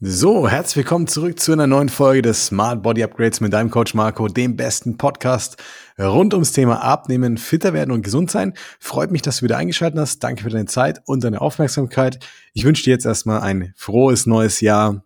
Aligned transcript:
So, 0.00 0.48
herzlich 0.48 0.76
willkommen 0.76 1.08
zurück 1.08 1.40
zu 1.40 1.50
einer 1.50 1.66
neuen 1.66 1.88
Folge 1.88 2.22
des 2.22 2.46
Smart 2.46 2.84
Body 2.84 3.02
Upgrades 3.02 3.40
mit 3.40 3.52
deinem 3.52 3.68
Coach 3.68 3.94
Marco, 3.94 4.28
dem 4.28 4.54
besten 4.54 4.96
Podcast 4.96 5.56
rund 5.98 6.34
ums 6.34 6.52
Thema 6.52 6.84
Abnehmen, 6.84 7.36
fitter 7.36 7.72
werden 7.72 7.90
und 7.90 8.02
gesund 8.02 8.30
sein. 8.30 8.54
Freut 8.78 9.10
mich, 9.10 9.22
dass 9.22 9.38
du 9.38 9.46
wieder 9.46 9.56
eingeschaltet 9.56 9.98
hast. 9.98 10.20
Danke 10.20 10.44
für 10.44 10.50
deine 10.50 10.66
Zeit 10.66 11.02
und 11.06 11.24
deine 11.24 11.40
Aufmerksamkeit. 11.40 12.24
Ich 12.52 12.64
wünsche 12.64 12.84
dir 12.84 12.90
jetzt 12.90 13.06
erstmal 13.06 13.40
ein 13.40 13.72
frohes 13.74 14.24
neues 14.24 14.60
Jahr 14.60 15.02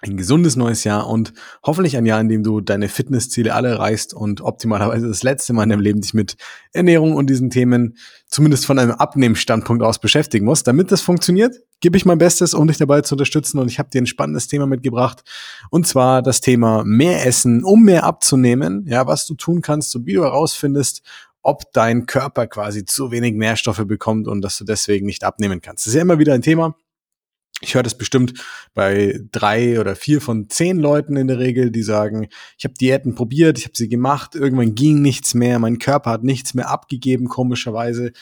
ein 0.00 0.16
gesundes 0.16 0.54
neues 0.54 0.84
Jahr 0.84 1.08
und 1.08 1.32
hoffentlich 1.64 1.96
ein 1.96 2.06
Jahr, 2.06 2.20
in 2.20 2.28
dem 2.28 2.44
du 2.44 2.60
deine 2.60 2.88
Fitnessziele 2.88 3.52
alle 3.52 3.70
erreichst 3.70 4.14
und 4.14 4.40
optimalerweise 4.40 5.08
das 5.08 5.24
letzte 5.24 5.52
Mal 5.52 5.64
in 5.64 5.70
deinem 5.70 5.80
Leben 5.80 6.00
dich 6.00 6.14
mit 6.14 6.36
Ernährung 6.72 7.16
und 7.16 7.28
diesen 7.28 7.50
Themen 7.50 7.96
zumindest 8.26 8.64
von 8.64 8.78
einem 8.78 8.92
Abnehmensstandpunkt 8.92 9.82
aus 9.82 9.98
beschäftigen 9.98 10.44
musst. 10.44 10.68
Damit 10.68 10.92
das 10.92 11.00
funktioniert, 11.00 11.56
gebe 11.80 11.96
ich 11.96 12.04
mein 12.04 12.18
Bestes, 12.18 12.54
um 12.54 12.68
dich 12.68 12.76
dabei 12.76 13.00
zu 13.00 13.14
unterstützen 13.16 13.58
und 13.58 13.68
ich 13.68 13.80
habe 13.80 13.90
dir 13.90 14.00
ein 14.00 14.06
spannendes 14.06 14.46
Thema 14.46 14.66
mitgebracht 14.66 15.24
und 15.70 15.86
zwar 15.88 16.22
das 16.22 16.40
Thema 16.40 16.84
mehr 16.84 17.26
Essen, 17.26 17.64
um 17.64 17.82
mehr 17.82 18.04
abzunehmen, 18.04 18.86
ja, 18.86 19.08
was 19.08 19.26
du 19.26 19.34
tun 19.34 19.62
kannst 19.62 19.96
und 19.96 20.06
wie 20.06 20.14
du 20.14 20.22
herausfindest, 20.22 21.02
ob 21.42 21.72
dein 21.72 22.06
Körper 22.06 22.46
quasi 22.46 22.84
zu 22.84 23.10
wenig 23.10 23.34
Nährstoffe 23.34 23.84
bekommt 23.84 24.28
und 24.28 24.42
dass 24.42 24.58
du 24.58 24.64
deswegen 24.64 25.06
nicht 25.06 25.24
abnehmen 25.24 25.60
kannst. 25.60 25.86
Das 25.86 25.92
ist 25.92 25.96
ja 25.96 26.02
immer 26.02 26.20
wieder 26.20 26.34
ein 26.34 26.42
Thema 26.42 26.76
ich 27.60 27.74
höre 27.74 27.82
das 27.82 27.98
bestimmt 27.98 28.34
bei 28.74 29.20
drei 29.32 29.80
oder 29.80 29.96
vier 29.96 30.20
von 30.20 30.48
zehn 30.48 30.78
Leuten 30.78 31.16
in 31.16 31.26
der 31.26 31.38
Regel, 31.38 31.70
die 31.70 31.82
sagen, 31.82 32.28
ich 32.56 32.64
habe 32.64 32.74
Diäten 32.74 33.14
probiert, 33.14 33.58
ich 33.58 33.64
habe 33.64 33.76
sie 33.76 33.88
gemacht, 33.88 34.34
irgendwann 34.34 34.74
ging 34.74 35.02
nichts 35.02 35.34
mehr, 35.34 35.58
mein 35.58 35.78
Körper 35.78 36.10
hat 36.10 36.22
nichts 36.22 36.54
mehr 36.54 36.70
abgegeben, 36.70 37.28
komischerweise. 37.28 38.12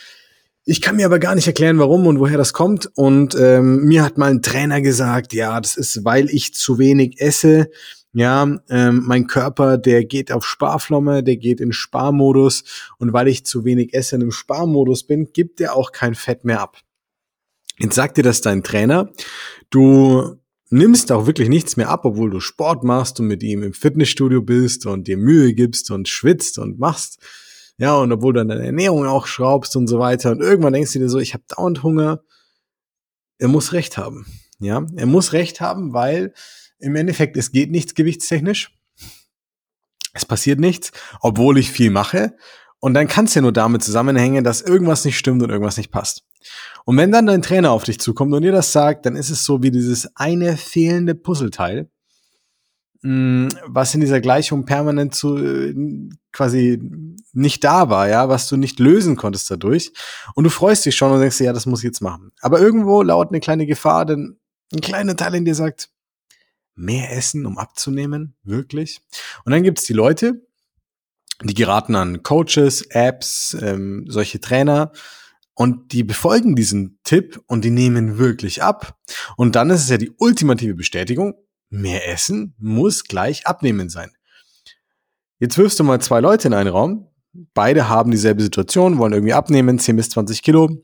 Ich 0.65 0.81
kann 0.81 0.97
mir 0.97 1.07
aber 1.07 1.21
gar 1.21 1.35
nicht 1.35 1.47
erklären, 1.47 1.79
warum 1.79 2.07
und 2.07 2.19
woher 2.19 2.39
das 2.39 2.53
kommt. 2.53 2.91
Und 2.97 3.37
ähm, 3.39 3.85
mir 3.85 4.03
hat 4.03 4.19
mal 4.19 4.33
ein 4.33 4.43
Trainer 4.43 4.81
gesagt, 4.81 5.33
ja, 5.33 5.61
das 5.61 5.77
ist, 5.77 6.05
weil 6.05 6.29
ich 6.29 6.55
zu 6.55 6.79
wenig 6.79 7.21
esse. 7.21 7.71
Ja, 8.13 8.43
ähm, 8.69 9.03
mein 9.07 9.29
Körper, 9.29 9.79
der 9.79 10.05
geht 10.05 10.33
auf 10.33 10.45
Sparflomme, 10.45 11.23
der 11.23 11.37
geht 11.37 11.61
in 11.61 11.73
Sparmodus. 11.73 12.65
Und 12.99 13.13
weil 13.13 13.29
ich 13.29 13.47
zu 13.47 13.65
wenig 13.65 13.95
esse 13.95 14.17
und 14.17 14.23
im 14.23 14.33
Sparmodus 14.33 15.05
bin, 15.05 15.33
gibt 15.33 15.61
er 15.61 15.77
auch 15.77 15.93
kein 15.93 16.17
Fett 16.17 16.45
mehr 16.45 16.63
ab. 16.63 16.79
Jetzt 17.79 17.95
sagt 17.95 18.17
dir 18.17 18.23
das 18.23 18.41
dein 18.41 18.63
Trainer. 18.63 19.11
Du 19.71 20.39
nimmst 20.71 21.13
auch 21.13 21.27
wirklich 21.27 21.49
nichts 21.49 21.77
mehr 21.77 21.91
ab, 21.91 22.05
obwohl 22.05 22.31
du 22.31 22.41
Sport 22.41 22.85
machst 22.85 23.21
und 23.21 23.27
mit 23.27 23.43
ihm 23.43 23.63
im 23.63 23.73
Fitnessstudio 23.73 24.43
bist 24.43 24.87
und 24.87 25.07
dir 25.07 25.17
Mühe 25.17 25.55
gibst 25.55 25.91
und 25.91 26.09
schwitzt 26.09 26.59
und 26.59 26.79
machst. 26.79 27.19
Ja, 27.79 27.97
und 27.97 28.11
obwohl 28.11 28.33
du 28.33 28.41
an 28.41 28.49
deiner 28.49 28.65
Ernährung 28.65 29.07
auch 29.07 29.27
schraubst 29.27 29.77
und 29.77 29.87
so 29.87 29.99
weiter. 29.99 30.33
Und 30.33 30.41
irgendwann 30.41 30.73
denkst 30.73 30.95
du 30.95 30.99
dir 30.99 31.11
so, 31.11 31.19
ich 31.19 31.35
habe 31.35 31.45
dauernd 31.49 31.83
Hunger. 31.83 32.23
Er 33.39 33.49
muss 33.49 33.73
recht 33.73 33.99
haben. 33.99 34.27
Ja, 34.59 34.87
er 34.97 35.07
muss 35.07 35.35
recht 35.35 35.61
haben, 35.61 35.93
weil 35.93 36.33
im 36.79 36.97
Endeffekt 36.97 37.37
es 37.37 37.53
geht 37.53 37.71
nichts 37.71 37.95
gewichtstechnisch. 37.95 38.73
Es 40.15 40.25
passiert 40.25 40.59
nichts, 40.59 40.93
obwohl 41.21 41.59
ich 41.59 41.71
viel 41.71 41.91
mache. 41.91 42.35
Und 42.79 42.95
dann 42.95 43.09
kann 43.09 43.27
es 43.27 43.35
ja 43.35 43.43
nur 43.43 43.53
damit 43.53 43.83
zusammenhängen, 43.83 44.45
dass 44.45 44.63
irgendwas 44.63 45.05
nicht 45.05 45.19
stimmt 45.19 45.43
und 45.43 45.51
irgendwas 45.51 45.77
nicht 45.77 45.91
passt. 45.91 46.26
Und 46.85 46.97
wenn 46.97 47.13
dann 47.13 47.27
dein 47.27 47.43
Trainer 47.43 47.71
auf 47.71 47.85
dich 47.85 47.99
zukommt 47.99 48.33
und 48.33 48.43
dir 48.43 48.53
das 48.53 48.73
sagt, 48.73 49.07
dann 49.07 49.17
ist 49.17 49.31
es 49.31 49.45
so 49.45 49.63
wie 49.63 49.71
dieses 49.71 50.15
eine 50.17 50.57
fehlende 50.57 51.15
Puzzleteil, 51.15 51.91
mm, 53.03 53.49
was 53.67 53.95
in 53.95 54.01
dieser 54.01 54.21
Gleichung 54.21 54.65
permanent 54.65 55.15
zu 55.15 55.37
äh, 55.37 55.75
quasi 56.33 56.81
nicht 57.33 57.65
da 57.65 57.89
war, 57.89 58.09
ja, 58.09 58.29
was 58.29 58.49
du 58.49 58.57
nicht 58.57 58.79
lösen 58.79 59.17
konntest 59.17 59.51
dadurch. 59.51 59.93
Und 60.35 60.45
du 60.45 60.51
freust 60.51 60.87
dich 60.87 60.97
schon 60.97 61.13
und 61.13 61.21
denkst 61.21 61.39
dir, 61.39 61.45
ja, 61.45 61.53
das 61.53 61.67
muss 61.67 61.81
ich 61.81 61.87
jetzt 61.87 62.03
machen. 62.03 62.33
Aber 62.41 62.61
irgendwo 62.61 63.03
lauert 63.03 63.31
eine 63.31 63.41
kleine 63.41 63.67
Gefahr, 63.67 64.05
denn 64.05 64.39
ein 64.73 64.81
kleiner 64.81 65.17
Teil 65.17 65.35
in 65.35 65.45
dir 65.45 65.55
sagt, 65.55 65.91
mehr 66.77 67.13
essen, 67.17 67.47
um 67.47 67.59
abzunehmen, 67.59 68.37
wirklich. 68.45 69.01
Und 69.45 69.53
dann 69.53 69.63
gibt's 69.63 69.85
die 69.85 69.95
Leute, 69.95 70.47
die 71.43 71.55
geraten 71.55 71.95
an 71.95 72.23
Coaches, 72.23 72.83
Apps, 72.91 73.57
ähm, 73.61 74.05
solche 74.09 74.41
Trainer, 74.41 74.93
und 75.57 75.93
die 75.93 76.05
befolgen 76.05 76.55
diesen 76.55 77.01
Tipp 77.03 77.43
und 77.47 77.65
die 77.65 77.71
nehmen 77.71 78.19
wirklich 78.19 78.63
ab. 78.63 78.99
Und 79.37 79.57
dann 79.57 79.71
ist 79.71 79.83
es 79.83 79.89
ja 79.89 79.97
die 79.97 80.13
ultimative 80.19 80.75
Bestätigung, 80.75 81.35
mehr 81.71 82.09
Essen 82.09 82.55
muss 82.59 83.05
gleich 83.05 83.47
abnehmen 83.47 83.89
sein. 83.89 84.13
Jetzt 85.39 85.57
wirfst 85.59 85.81
du 85.81 85.85
mal 85.85 86.01
zwei 86.01 86.21
Leute 86.21 86.49
in 86.49 86.55
einen 86.55 86.69
Raum. 86.69 87.09
Beide 87.55 87.89
haben 87.89 88.11
dieselbe 88.11 88.43
Situation, 88.43 88.99
wollen 88.99 89.15
irgendwie 89.15 89.33
abnehmen, 89.33 89.79
10 89.79 89.97
bis 89.97 90.11
20 90.11 90.43
Kilo. 90.43 90.83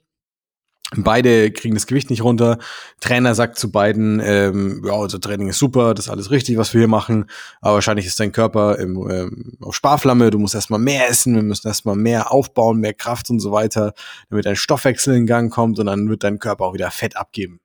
Beide 0.97 1.51
kriegen 1.51 1.75
das 1.75 1.87
Gewicht 1.87 2.11
nicht 2.11 2.23
runter. 2.23 2.59
Trainer 3.01 3.35
sagt 3.35 3.59
zu 3.59 3.71
beiden, 3.71 4.21
ähm, 4.21 4.83
ja, 4.85 4.93
unser 4.93 5.21
Training 5.21 5.49
ist 5.49 5.59
super, 5.59 5.95
das 5.95 6.07
ist 6.07 6.11
alles 6.11 6.31
richtig, 6.31 6.59
was 6.59 6.75
wir 6.75 6.81
hier 6.81 6.89
machen. 6.89 7.27
Aber 7.61 7.75
wahrscheinlich 7.75 8.07
ist 8.07 8.21
dein 8.21 8.33
Körper 8.33 8.79
im, 8.79 9.11
ähm, 9.11 9.53
auf 9.61 9.75
Sparflamme, 9.75 10.31
du 10.31 10.39
musst 10.39 10.55
erstmal 10.55 10.81
mehr 10.81 11.09
essen, 11.09 11.35
wir 11.35 11.43
müssen 11.43 11.67
erstmal 11.67 11.97
mehr 11.97 12.31
aufbauen, 12.31 12.79
mehr 12.79 12.95
Kraft 12.95 13.31
und 13.31 13.41
so 13.41 13.53
weiter, 13.53 13.95
damit 14.29 14.45
dein 14.45 14.57
Stoffwechsel 14.57 15.17
in 15.17 15.27
Gang 15.27 15.53
kommt 15.53 15.79
und 15.79 15.87
dann 15.87 16.09
wird 16.09 16.25
dein 16.25 16.39
Körper 16.39 16.67
auch 16.67 16.75
wieder 16.75 16.91
Fett 16.91 17.17
abgeben. 17.17 17.61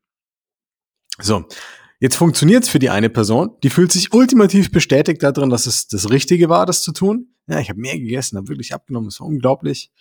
So, 1.20 1.46
jetzt 2.00 2.16
funktioniert's 2.16 2.70
für 2.70 2.80
die 2.80 2.90
eine 2.90 3.10
Person, 3.10 3.52
die 3.64 3.70
fühlt 3.70 3.92
sich 3.92 4.14
ultimativ 4.14 4.72
bestätigt 4.72 5.22
darin, 5.22 5.50
dass 5.50 5.66
es 5.66 5.88
das 5.88 6.10
Richtige 6.10 6.48
war, 6.48 6.66
das 6.66 6.82
zu 6.82 6.94
tun. 6.94 7.34
Ja, 7.48 7.60
ich 7.60 7.70
habe 7.70 7.80
mehr 7.80 7.98
gegessen, 7.98 8.38
habe 8.38 8.48
wirklich 8.50 8.74
abgenommen, 8.74 9.10
es 9.10 9.20
war 9.20 9.28
unglaublich. 9.28 9.92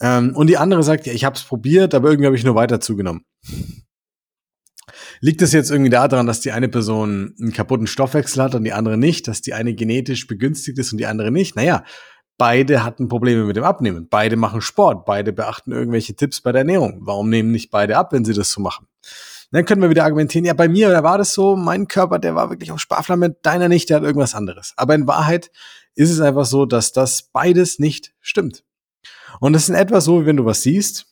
Ähm, 0.00 0.34
und 0.34 0.48
die 0.48 0.58
andere 0.58 0.82
sagt, 0.82 1.06
ja, 1.06 1.12
ich 1.12 1.24
habe 1.24 1.36
es 1.36 1.42
probiert, 1.42 1.94
aber 1.94 2.08
irgendwie 2.08 2.26
habe 2.26 2.36
ich 2.36 2.44
nur 2.44 2.54
weiter 2.54 2.80
zugenommen. 2.80 3.24
Liegt 5.20 5.42
es 5.42 5.52
jetzt 5.52 5.70
irgendwie 5.70 5.90
daran, 5.90 6.26
dass 6.26 6.40
die 6.40 6.52
eine 6.52 6.68
Person 6.68 7.34
einen 7.40 7.52
kaputten 7.52 7.86
Stoffwechsel 7.86 8.42
hat 8.42 8.54
und 8.54 8.64
die 8.64 8.72
andere 8.72 8.96
nicht, 8.96 9.28
dass 9.28 9.40
die 9.40 9.54
eine 9.54 9.74
genetisch 9.74 10.26
begünstigt 10.26 10.78
ist 10.78 10.92
und 10.92 10.98
die 10.98 11.06
andere 11.06 11.30
nicht? 11.30 11.56
Naja, 11.56 11.84
beide 12.38 12.84
hatten 12.84 13.08
Probleme 13.08 13.44
mit 13.44 13.56
dem 13.56 13.64
Abnehmen. 13.64 14.08
Beide 14.08 14.36
machen 14.36 14.60
Sport, 14.60 15.06
beide 15.06 15.32
beachten 15.32 15.72
irgendwelche 15.72 16.14
Tipps 16.14 16.40
bei 16.40 16.52
der 16.52 16.60
Ernährung. 16.60 16.98
Warum 17.00 17.30
nehmen 17.30 17.50
nicht 17.50 17.70
beide 17.70 17.96
ab, 17.96 18.12
wenn 18.12 18.24
sie 18.24 18.34
das 18.34 18.50
so 18.52 18.60
machen? 18.60 18.86
Dann 19.52 19.64
können 19.64 19.80
wir 19.80 19.90
wieder 19.90 20.04
argumentieren, 20.04 20.44
ja, 20.44 20.54
bei 20.54 20.68
mir, 20.68 20.90
da 20.90 21.02
war 21.02 21.18
das 21.18 21.32
so, 21.32 21.56
mein 21.56 21.86
Körper, 21.86 22.18
der 22.18 22.34
war 22.34 22.50
wirklich 22.50 22.72
auf 22.72 22.80
Sparflamme, 22.80 23.36
deiner 23.42 23.68
nicht, 23.68 23.88
der 23.88 23.98
hat 23.98 24.04
irgendwas 24.04 24.34
anderes. 24.34 24.74
Aber 24.76 24.94
in 24.94 25.06
Wahrheit 25.06 25.50
ist 25.94 26.10
es 26.10 26.20
einfach 26.20 26.44
so, 26.44 26.66
dass 26.66 26.92
das 26.92 27.30
beides 27.32 27.78
nicht 27.78 28.12
stimmt. 28.20 28.65
Und 29.40 29.52
das 29.52 29.64
ist 29.64 29.68
in 29.68 29.74
etwa 29.74 30.00
so, 30.00 30.22
wie 30.22 30.26
wenn 30.26 30.36
du 30.36 30.44
was 30.44 30.62
siehst 30.62 31.06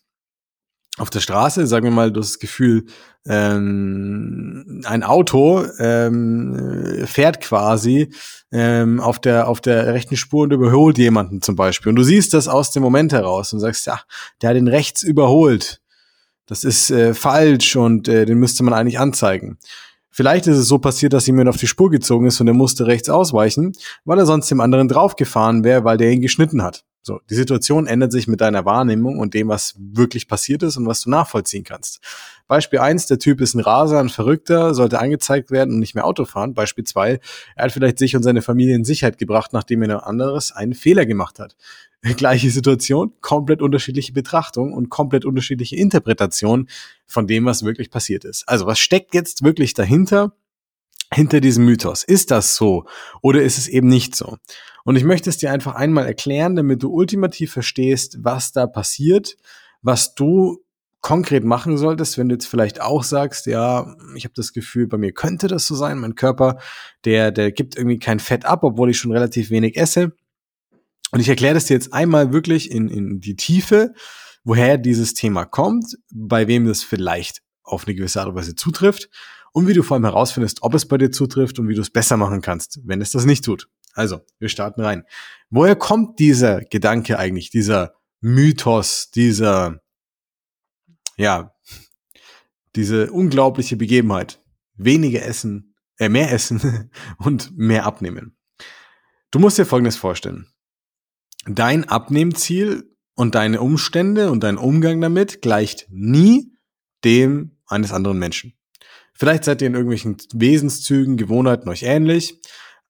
auf 0.97 1.11
der 1.11 1.21
Straße, 1.21 1.67
sagen 1.67 1.87
wir 1.87 1.91
mal, 1.91 2.13
du 2.13 2.21
hast 2.21 2.35
das 2.35 2.39
Gefühl, 2.39 2.87
ähm, 3.27 4.83
ein 4.85 5.03
Auto 5.03 5.65
ähm, 5.79 7.05
fährt 7.07 7.41
quasi 7.41 8.13
ähm, 8.53 9.01
auf 9.01 9.19
der 9.19 9.49
auf 9.49 9.61
der 9.61 9.93
rechten 9.93 10.17
Spur 10.17 10.45
und 10.45 10.53
überholt 10.53 10.99
jemanden 10.99 11.43
zum 11.43 11.57
Beispiel. 11.57 11.91
Und 11.91 11.97
du 11.97 12.05
siehst 12.05 12.33
das 12.33 12.47
aus 12.47 12.71
dem 12.71 12.83
Moment 12.83 13.13
heraus 13.13 13.53
und 13.53 13.61
sagst, 13.61 13.87
ja, 13.87 14.01
der 14.41 14.51
hat 14.51 14.57
den 14.57 14.69
rechts 14.69 15.03
überholt. 15.03 15.81
Das 16.47 16.63
ist 16.63 16.91
äh, 16.91 17.15
falsch 17.15 17.75
und 17.75 18.07
äh, 18.07 18.27
den 18.27 18.39
müsste 18.39 18.63
man 18.63 18.75
eigentlich 18.75 18.99
anzeigen. 18.99 19.59
Vielleicht 20.11 20.47
ist 20.47 20.59
es 20.59 20.69
so 20.69 20.79
passiert, 20.79 21.13
dass 21.13 21.27
jemand 21.27 21.49
auf 21.49 21.57
die 21.57 21.67
Spur 21.67 21.91
gezogen 21.91 22.27
ist 22.27 22.41
und 22.41 22.47
er 22.47 22.55
musste 22.55 22.87
rechts 22.87 23.09
ausweichen, 23.09 23.73
weil 24.05 24.19
er 24.19 24.27
sonst 24.27 24.49
dem 24.49 24.61
anderen 24.61 24.87
draufgefahren 24.87 25.65
wäre, 25.65 25.83
weil 25.83 25.97
der 25.97 26.13
ihn 26.13 26.21
geschnitten 26.21 26.63
hat. 26.63 26.85
So, 27.07 27.21
die 27.29 27.35
Situation 27.35 27.87
ändert 27.87 28.13
sich 28.13 28.27
mit 28.29 28.41
deiner 28.41 28.65
Wahrnehmung 28.65 29.19
und 29.19 29.35
dem, 29.35 29.49
was 29.49 29.75
wirklich 29.79 30.27
passiert 30.27 30.63
ist 30.63 30.79
und 30.79 30.87
was 30.87 31.03
du 31.03 31.11
nachvollziehen 31.11 31.63
kannst. 31.63 32.01
Beispiel 32.49 32.79
eins: 32.79 33.05
der 33.05 33.19
Typ 33.19 33.43
ist 33.43 33.53
ein 33.53 33.61
Raser, 33.61 34.01
ein 34.01 34.09
Verrückter, 34.09 34.73
sollte 34.73 34.99
angezeigt 34.99 35.51
werden 35.51 35.75
und 35.75 35.81
nicht 35.81 35.95
mehr 35.95 36.07
Auto 36.07 36.25
fahren. 36.25 36.55
Beispiel 36.55 36.85
zwei: 36.85 37.21
er 37.57 37.65
hat 37.67 37.73
vielleicht 37.73 37.99
sich 37.99 38.17
und 38.17 38.23
seine 38.23 38.41
Familie 38.41 38.75
in 38.75 38.87
Sicherheit 38.87 39.19
gebracht, 39.19 39.53
nachdem 39.53 39.83
er 39.83 39.99
ein 39.99 40.03
anderes 40.03 40.51
einen 40.51 40.73
Fehler 40.73 41.05
gemacht 41.05 41.39
hat. 41.39 41.57
Gleiche 42.17 42.51
Situation, 42.51 43.13
komplett 43.21 43.61
unterschiedliche 43.61 44.15
Betrachtung 44.15 44.73
und 44.73 44.89
komplett 44.89 45.27
unterschiedliche 45.27 45.77
Interpretation 45.77 46.71
von 47.07 47.27
dem, 47.27 47.45
was 47.45 47.65
wirklich 47.65 47.91
passiert 47.91 48.25
ist. 48.25 48.49
Also, 48.49 48.65
was 48.65 48.79
steckt 48.79 49.15
jetzt 49.15 49.45
wirklich 49.45 49.75
dahinter? 49.75 50.33
Hinter 51.13 51.41
diesem 51.41 51.65
Mythos. 51.65 52.05
Ist 52.05 52.31
das 52.31 52.57
so 52.57 52.85
oder 53.23 53.43
ist 53.43 53.59
es 53.59 53.69
eben 53.69 53.89
nicht 53.89 54.15
so? 54.15 54.37
Und 54.85 54.97
ich 54.97 55.05
möchte 55.05 55.31
es 55.31 55.39
dir 55.39 55.51
einfach 55.51 55.75
einmal 55.75 56.07
erklären, 56.07 56.57
damit 56.57 56.83
du 56.83 56.91
ultimativ 56.91 57.53
verstehst, 57.53 58.19
was 58.21 58.53
da 58.53 58.67
passiert, 58.67 59.37
was 59.83 60.15
du 60.15 60.65
konkret 61.01 61.45
machen 61.45 61.77
solltest, 61.77 62.17
wenn 62.17 62.31
du 62.31 62.35
jetzt 62.35 62.47
vielleicht 62.47 62.81
auch 62.81 63.05
sagst, 63.05 63.45
ja, 63.45 63.95
ich 64.15 64.25
habe 64.25 64.33
das 64.35 64.55
Gefühl, 64.55 64.87
bei 64.87 64.97
mir 64.97 65.13
könnte 65.13 65.49
das 65.49 65.67
so 65.67 65.75
sein, 65.75 65.99
mein 65.99 66.15
Körper, 66.15 66.59
der, 67.05 67.31
der 67.31 67.53
gibt 67.53 67.77
irgendwie 67.77 67.99
kein 67.99 68.21
Fett 68.21 68.47
ab, 68.47 68.65
obwohl 68.65 68.89
ich 68.89 68.99
schon 68.99 69.13
relativ 69.13 69.51
wenig 69.51 69.77
esse. 69.77 70.13
Und 71.11 71.21
ich 71.21 71.29
erkläre 71.29 71.55
das 71.55 71.67
dir 71.67 71.75
jetzt 71.75 71.93
einmal 71.93 72.33
wirklich 72.33 72.71
in, 72.71 72.89
in 72.89 73.21
die 73.21 73.37
Tiefe, 73.37 73.93
woher 74.45 74.79
dieses 74.79 75.13
Thema 75.13 75.45
kommt, 75.45 75.99
bei 76.11 76.49
wem 76.49 76.67
das 76.67 76.83
vielleicht 76.83 77.44
auf 77.65 77.87
eine 77.87 77.95
gewisse 77.95 78.21
Art 78.21 78.29
und 78.29 78.37
Weise 78.37 78.55
zutrifft 78.55 79.09
und 79.53 79.67
wie 79.67 79.75
du 79.75 79.83
vor 79.83 79.97
allem 79.97 80.05
herausfindest, 80.05 80.63
ob 80.63 80.75
es 80.75 80.87
bei 80.87 80.99
dir 80.99 81.11
zutrifft 81.11 81.59
und 81.59 81.69
wie 81.69 81.75
du 81.75 81.81
es 81.81 81.91
besser 81.91 82.17
machen 82.17 82.41
kannst, 82.41 82.81
wenn 82.85 83.01
es 83.01 83.13
das 83.13 83.25
nicht 83.25 83.45
tut. 83.45 83.69
Also, 83.95 84.21
wir 84.39 84.49
starten 84.49 84.81
rein. 84.81 85.05
Woher 85.51 85.77
kommt 85.77 86.19
dieser 86.19 86.61
Gedanke 86.63 87.19
eigentlich, 87.19 87.51
dieser 87.51 87.95
Mythos, 88.21 89.11
dieser, 89.11 89.81
ja, 91.17 91.53
diese 92.75 93.13
unglaubliche 93.13 93.77
Begebenheit? 93.77 94.41
weniger 94.77 95.25
essen, 95.25 95.75
äh, 95.99 96.09
mehr 96.09 96.33
essen 96.33 96.91
und 97.19 97.57
mehr 97.57 97.87
abnehmen. 97.87 98.37
Du 99.31 99.39
musst 99.39 99.59
dir 99.59 99.67
Folgendes 99.67 99.97
vorstellen. 99.97 100.47
Dein 101.47 101.89
Abnehmziel 101.89 102.91
und 103.15 103.35
deine 103.35 103.61
Umstände 103.61 104.31
und 104.31 104.43
dein 104.43 104.57
Umgang 104.57 105.01
damit 105.01 105.43
gleicht 105.43 105.87
nie 105.91 106.53
dem 107.05 107.54
eines 107.75 107.93
anderen 107.93 108.19
Menschen. 108.19 108.55
Vielleicht 109.13 109.45
seid 109.45 109.61
ihr 109.63 109.69
in 109.69 109.75
irgendwelchen 109.75 110.17
Wesenszügen, 110.33 111.17
Gewohnheiten 111.17 111.69
euch 111.69 111.83
ähnlich, 111.83 112.41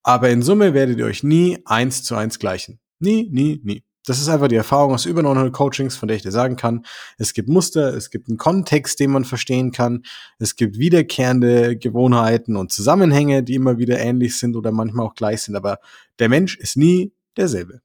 aber 0.02 0.30
in 0.30 0.42
Summe 0.42 0.74
werdet 0.74 0.98
ihr 0.98 1.06
euch 1.06 1.22
nie 1.22 1.58
eins 1.64 2.02
zu 2.02 2.14
eins 2.14 2.38
gleichen. 2.38 2.80
Nie, 2.98 3.28
nie, 3.30 3.60
nie. 3.64 3.84
Das 4.06 4.20
ist 4.20 4.28
einfach 4.28 4.48
die 4.48 4.56
Erfahrung 4.56 4.92
aus 4.92 5.06
über 5.06 5.22
900 5.22 5.52
Coachings, 5.52 5.96
von 5.96 6.08
der 6.08 6.16
ich 6.18 6.22
dir 6.22 6.30
sagen 6.30 6.56
kann. 6.56 6.84
Es 7.16 7.32
gibt 7.32 7.48
Muster, 7.48 7.94
es 7.94 8.10
gibt 8.10 8.28
einen 8.28 8.36
Kontext, 8.36 9.00
den 9.00 9.10
man 9.10 9.24
verstehen 9.24 9.72
kann. 9.72 10.02
Es 10.38 10.56
gibt 10.56 10.78
wiederkehrende 10.78 11.78
Gewohnheiten 11.78 12.56
und 12.56 12.70
Zusammenhänge, 12.70 13.42
die 13.42 13.54
immer 13.54 13.78
wieder 13.78 13.98
ähnlich 13.98 14.38
sind 14.38 14.56
oder 14.56 14.72
manchmal 14.72 15.06
auch 15.06 15.14
gleich 15.14 15.42
sind. 15.42 15.56
Aber 15.56 15.78
der 16.18 16.28
Mensch 16.28 16.58
ist 16.58 16.76
nie 16.76 17.14
derselbe. 17.38 17.80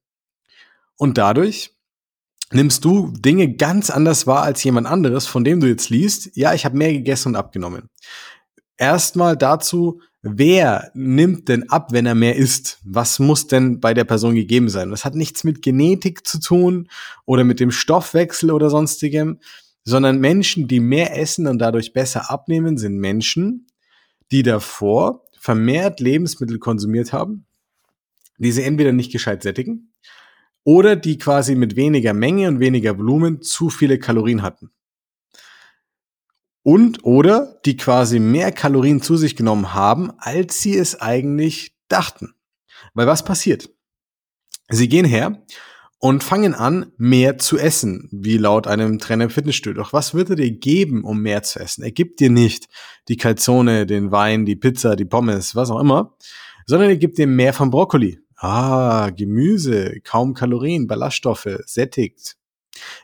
Und 0.98 1.18
dadurch 1.18 1.74
nimmst 2.54 2.84
du 2.84 3.12
Dinge 3.12 3.56
ganz 3.56 3.90
anders 3.90 4.28
wahr 4.28 4.44
als 4.44 4.64
jemand 4.64 4.88
anderes, 4.88 5.28
von 5.28 5.44
dem 5.44 5.60
du 5.60 5.68
jetzt 5.68 5.90
liest, 5.90 6.36
ja, 6.36 6.54
ich 6.54 6.66
habe 6.66 6.78
mehr 6.78 6.92
gegessen 6.92 7.30
und 7.30 7.36
abgenommen. 7.36 7.90
Erstmal 8.78 9.36
dazu, 9.38 10.02
wer 10.22 10.92
nimmt 10.94 11.50
denn 11.50 11.70
ab, 11.70 11.92
wenn 11.92 12.06
er 12.06 12.16
mehr 12.16 12.36
isst? 12.36 12.80
Was 12.84 13.20
muss 13.20 13.48
denn 13.48 13.80
bei 13.80 13.94
der 13.94 14.06
Person 14.06 14.36
gegeben 14.36 14.70
sein? 14.70 14.90
Das 14.90 15.06
hat 15.06 15.16
nichts 15.16 15.44
mit 15.44 15.62
Genetik 15.62 16.26
zu 16.26 16.40
tun 16.40 16.90
oder 17.26 17.44
mit 17.44 17.60
dem 17.60 17.72
Stoffwechsel 17.72 18.52
oder 18.52 18.70
sonstigem, 18.70 19.40
sondern 19.84 20.20
Menschen, 20.20 20.68
die 20.68 20.80
mehr 20.80 21.18
essen 21.18 21.48
und 21.48 21.60
dadurch 21.60 21.94
besser 21.94 22.32
abnehmen, 22.32 22.78
sind 22.78 22.98
Menschen, 22.98 23.68
die 24.32 24.44
davor 24.44 25.26
vermehrt 25.40 26.00
Lebensmittel 26.00 26.60
konsumiert 26.60 27.12
haben, 27.12 27.46
die 28.38 28.52
sie 28.52 28.64
entweder 28.64 28.92
nicht 28.92 29.12
gescheit 29.12 29.44
sättigen 29.44 29.89
oder 30.70 30.96
die 30.96 31.18
quasi 31.18 31.56
mit 31.56 31.76
weniger 31.76 32.14
Menge 32.14 32.48
und 32.48 32.60
weniger 32.60 32.96
Volumen 32.96 33.42
zu 33.42 33.72
viele 33.72 33.98
Kalorien 33.98 34.44
hatten. 34.44 34.70
Und 36.62 37.04
oder 37.04 37.60
die 37.66 37.76
quasi 37.76 38.20
mehr 38.20 38.52
Kalorien 38.52 39.02
zu 39.02 39.18
sich 39.18 39.36
genommen 39.36 39.74
haben, 39.74 40.12
als 40.20 40.62
sie 40.62 40.78
es 40.78 41.02
eigentlich 41.02 41.76
dachten. 41.88 42.36
Weil 42.94 43.08
was 43.08 43.26
passiert? 43.26 43.72
Sie 44.70 44.88
gehen 44.88 45.06
her 45.06 45.44
und 45.98 46.24
fangen 46.24 46.54
an, 46.54 46.92
mehr 46.98 47.40
zu 47.40 47.58
essen, 47.58 48.08
wie 48.12 48.38
laut 48.38 48.68
einem 48.68 49.00
Trainer 49.00 49.24
im 49.24 49.30
Fitnessstudio. 49.32 49.82
Doch 49.82 49.92
was 49.92 50.14
wird 50.14 50.30
er 50.30 50.36
dir 50.36 50.52
geben, 50.52 51.04
um 51.04 51.20
mehr 51.20 51.42
zu 51.42 51.60
essen? 51.60 51.82
Er 51.82 51.92
gibt 51.92 52.20
dir 52.20 52.30
nicht 52.30 52.68
die 53.08 53.18
Calzone, 53.18 53.88
den 53.88 54.12
Wein, 54.12 54.46
die 54.46 54.56
Pizza, 54.56 54.96
die 54.96 55.06
Pommes, 55.06 55.56
was 55.56 55.72
auch 55.72 55.80
immer, 55.80 56.16
sondern 56.68 56.90
er 56.90 56.98
gibt 56.98 57.18
dir 57.18 57.26
mehr 57.26 57.54
vom 57.54 57.72
Brokkoli. 57.72 58.20
Ah, 58.42 59.10
Gemüse, 59.10 60.00
kaum 60.04 60.34
Kalorien, 60.34 60.88
Ballaststoffe, 60.88 61.60
sättigt. 61.66 62.38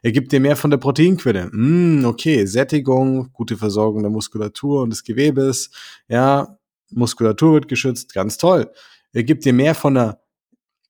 Er 0.02 0.14
gibt 0.14 0.32
dir 0.32 0.40
mehr 0.40 0.56
von 0.56 0.72
der 0.72 0.78
Proteinquelle. 0.78 1.50
Mm, 1.52 2.06
okay, 2.06 2.46
Sättigung, 2.46 3.32
gute 3.34 3.58
Versorgung 3.58 4.02
der 4.02 4.12
Muskulatur 4.12 4.84
und 4.84 4.92
des 4.92 5.04
Gewebes. 5.04 5.72
Ja, 6.08 6.58
Muskulatur 6.92 7.56
wird 7.56 7.68
geschützt, 7.68 8.14
ganz 8.14 8.38
toll. 8.38 8.72
Er 9.12 9.24
gibt 9.24 9.44
dir 9.44 9.52
mehr 9.52 9.76
von 9.76 9.96
der 9.96 10.22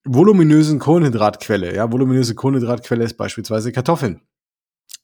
voluminösen 0.03 0.77
Kohlenhydratquelle. 0.77 1.75
Ja, 1.75 1.91
voluminöse 1.91 2.35
Kohlenhydratquelle 2.35 3.03
ist 3.03 3.17
beispielsweise 3.17 3.71
Kartoffeln. 3.71 4.21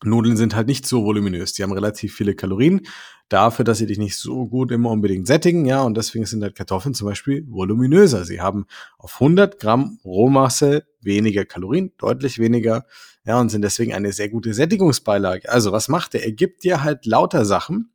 Nudeln 0.03 0.37
sind 0.37 0.55
halt 0.55 0.67
nicht 0.67 0.87
so 0.87 1.03
voluminös. 1.03 1.53
Die 1.53 1.63
haben 1.63 1.73
relativ 1.73 2.15
viele 2.15 2.35
Kalorien 2.35 2.81
dafür, 3.29 3.63
dass 3.63 3.77
sie 3.77 3.85
dich 3.85 3.97
nicht 3.97 4.17
so 4.17 4.47
gut 4.47 4.71
immer 4.71 4.89
unbedingt 4.89 5.27
sättigen. 5.27 5.65
Ja, 5.65 5.83
und 5.83 5.95
deswegen 5.95 6.25
sind 6.25 6.43
halt 6.43 6.55
Kartoffeln 6.55 6.93
zum 6.93 7.07
Beispiel 7.07 7.45
voluminöser. 7.47 8.25
Sie 8.25 8.41
haben 8.41 8.65
auf 8.97 9.15
100 9.15 9.59
Gramm 9.59 9.99
Rohmasse 10.03 10.85
weniger 11.01 11.45
Kalorien, 11.45 11.91
deutlich 11.97 12.39
weniger. 12.39 12.85
Ja, 13.25 13.39
und 13.39 13.49
sind 13.49 13.61
deswegen 13.61 13.93
eine 13.93 14.11
sehr 14.11 14.29
gute 14.29 14.53
Sättigungsbeilage. 14.53 15.49
Also 15.49 15.71
was 15.71 15.87
macht 15.87 16.15
er? 16.15 16.23
Er 16.23 16.31
gibt 16.31 16.63
dir 16.63 16.83
halt 16.83 17.05
lauter 17.05 17.45
Sachen, 17.45 17.93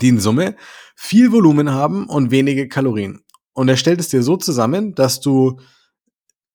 die 0.00 0.08
in 0.08 0.20
Summe 0.20 0.56
viel 0.96 1.32
Volumen 1.32 1.70
haben 1.70 2.08
und 2.08 2.30
wenige 2.30 2.68
Kalorien. 2.68 3.22
Und 3.52 3.68
er 3.68 3.76
stellt 3.76 4.00
es 4.00 4.08
dir 4.08 4.22
so 4.22 4.36
zusammen, 4.36 4.94
dass 4.94 5.20
du 5.20 5.60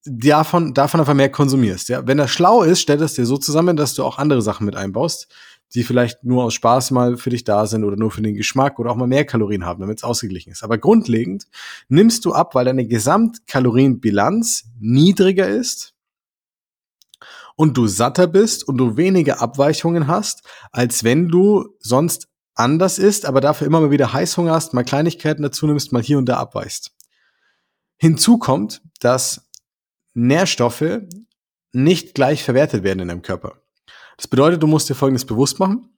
davon, 0.06 0.74
davon 0.74 1.00
einfach 1.00 1.14
mehr 1.14 1.32
konsumierst. 1.32 1.90
Ja? 1.90 2.08
Wenn 2.08 2.20
er 2.20 2.28
schlau 2.28 2.64
ist, 2.64 2.82
stellt 2.82 3.02
es 3.02 3.14
dir 3.14 3.26
so 3.26 3.38
zusammen, 3.38 3.76
dass 3.76 3.94
du 3.96 4.04
auch 4.04 4.18
andere 4.18 4.42
Sachen 4.42 4.66
mit 4.66 4.76
einbaust, 4.76 5.28
die 5.74 5.84
vielleicht 5.84 6.24
nur 6.24 6.44
aus 6.44 6.54
Spaß 6.54 6.92
mal 6.92 7.18
für 7.18 7.32
dich 7.32 7.44
da 7.44 7.66
sind 7.66 7.84
oder 7.84 7.98
nur 7.98 8.12
für 8.12 8.22
den 8.22 8.36
Geschmack 8.36 8.80
oder 8.80 8.92
auch 8.92 8.96
mal 8.96 9.08
mehr 9.08 9.26
Kalorien 9.26 9.66
haben, 9.66 9.82
damit 9.82 9.98
es 9.98 10.04
ausgeglichen 10.04 10.52
ist. 10.52 10.64
Aber 10.64 10.78
grundlegend 10.78 11.48
nimmst 11.90 12.24
du 12.26 12.34
ab, 12.34 12.56
weil 12.56 12.66
deine 12.66 12.88
Gesamtkalorienbilanz 12.88 14.66
niedriger 14.80 15.48
ist 15.48 15.94
und 17.56 17.78
du 17.78 17.88
satter 17.88 18.28
bist 18.28 18.68
und 18.68 18.78
du 18.78 18.98
weniger 18.98 19.42
Abweichungen 19.42 20.08
hast, 20.08 20.44
als 20.72 21.04
wenn 21.04 21.30
du 21.30 21.70
sonst 21.80 22.28
anders 22.54 23.00
isst, 23.00 23.26
aber 23.26 23.42
dafür 23.42 23.68
immer 23.68 23.82
mal 23.82 23.92
wieder 23.92 24.14
Heißhunger 24.14 24.54
hast, 24.54 24.74
mal 24.74 24.84
Kleinigkeiten 24.84 25.44
dazu 25.44 25.68
nimmst, 25.68 25.92
mal 25.92 26.02
hier 26.02 26.18
und 26.18 26.28
da 26.28 26.38
abweichst. 26.38 26.94
Hinzu 27.98 28.38
kommt, 28.38 28.82
dass 29.00 29.45
Nährstoffe 30.16 31.02
nicht 31.72 32.16
gleich 32.16 32.44
verwertet 32.44 32.84
werden 32.84 33.02
in 33.02 33.10
deinem 33.10 33.22
Körper. 33.22 33.62
Das 34.18 34.28
bedeutet, 34.28 34.64
du 34.64 34.68
musst 34.68 34.90
dir 34.90 34.96
Folgendes 34.96 35.26
bewusst 35.26 35.60
machen. 35.60 35.90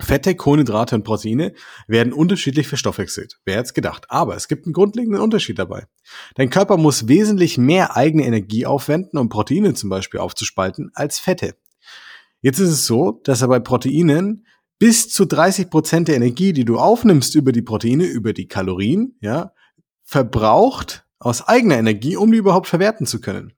Fette, 0.00 0.34
Kohlenhydrate 0.34 0.94
und 0.94 1.04
Proteine 1.04 1.54
werden 1.86 2.12
unterschiedlich 2.12 2.66
verstoffwechselt. 2.66 3.38
Wer 3.44 3.58
hätte 3.58 3.72
gedacht? 3.72 4.06
Aber 4.08 4.36
es 4.36 4.48
gibt 4.48 4.66
einen 4.66 4.72
grundlegenden 4.72 5.22
Unterschied 5.22 5.58
dabei. 5.58 5.86
Dein 6.34 6.50
Körper 6.50 6.76
muss 6.76 7.08
wesentlich 7.08 7.56
mehr 7.56 7.96
eigene 7.96 8.26
Energie 8.26 8.66
aufwenden, 8.66 9.18
um 9.18 9.28
Proteine 9.28 9.74
zum 9.74 9.88
Beispiel 9.88 10.20
aufzuspalten, 10.20 10.90
als 10.94 11.18
Fette. 11.18 11.56
Jetzt 12.40 12.58
ist 12.58 12.70
es 12.70 12.86
so, 12.86 13.20
dass 13.24 13.42
er 13.42 13.48
bei 13.48 13.60
Proteinen 13.60 14.46
bis 14.78 15.08
zu 15.08 15.24
30 15.24 15.70
Prozent 15.70 16.08
der 16.08 16.16
Energie, 16.16 16.52
die 16.52 16.64
du 16.64 16.78
aufnimmst 16.78 17.34
über 17.34 17.52
die 17.52 17.62
Proteine, 17.62 18.04
über 18.04 18.32
die 18.32 18.48
Kalorien, 18.48 19.16
ja, 19.20 19.52
verbraucht 20.04 21.05
aus 21.18 21.46
eigener 21.46 21.78
Energie, 21.78 22.16
um 22.16 22.30
die 22.30 22.38
überhaupt 22.38 22.66
verwerten 22.66 23.06
zu 23.06 23.20
können. 23.20 23.52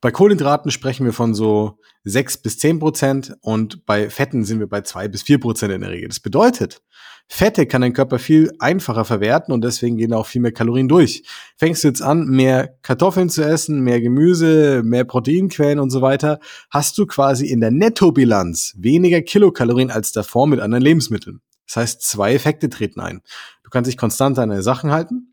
Bei 0.00 0.10
Kohlenhydraten 0.10 0.70
sprechen 0.70 1.06
wir 1.06 1.12
von 1.12 1.34
so 1.34 1.78
sechs 2.04 2.36
bis 2.36 2.58
zehn 2.58 2.80
Prozent 2.80 3.34
und 3.40 3.86
bei 3.86 4.10
Fetten 4.10 4.44
sind 4.44 4.58
wir 4.58 4.68
bei 4.68 4.80
zwei 4.80 5.06
bis 5.06 5.22
vier 5.22 5.38
Prozent 5.38 5.72
in 5.72 5.82
der 5.82 5.90
Regel. 5.90 6.08
Das 6.08 6.18
bedeutet, 6.18 6.82
Fette 7.28 7.66
kann 7.66 7.82
dein 7.82 7.92
Körper 7.92 8.18
viel 8.18 8.52
einfacher 8.58 9.04
verwerten 9.04 9.54
und 9.54 9.62
deswegen 9.62 9.96
gehen 9.96 10.12
auch 10.12 10.26
viel 10.26 10.42
mehr 10.42 10.52
Kalorien 10.52 10.88
durch. 10.88 11.22
Fängst 11.56 11.84
du 11.84 11.88
jetzt 11.88 12.02
an, 12.02 12.26
mehr 12.26 12.76
Kartoffeln 12.82 13.30
zu 13.30 13.44
essen, 13.44 13.80
mehr 13.80 14.00
Gemüse, 14.00 14.82
mehr 14.84 15.04
Proteinquellen 15.04 15.78
und 15.78 15.90
so 15.90 16.02
weiter, 16.02 16.40
hast 16.70 16.98
du 16.98 17.06
quasi 17.06 17.46
in 17.46 17.60
der 17.60 17.70
Nettobilanz 17.70 18.74
weniger 18.76 19.22
Kilokalorien 19.22 19.90
als 19.90 20.12
davor 20.12 20.46
mit 20.46 20.60
anderen 20.60 20.82
Lebensmitteln. 20.82 21.40
Das 21.66 21.76
heißt, 21.76 22.02
zwei 22.02 22.34
Effekte 22.34 22.68
treten 22.68 23.00
ein. 23.00 23.22
Du 23.62 23.70
kannst 23.70 23.88
dich 23.88 23.96
konstant 23.96 24.38
an 24.38 24.50
deine 24.50 24.62
Sachen 24.62 24.90
halten, 24.90 25.31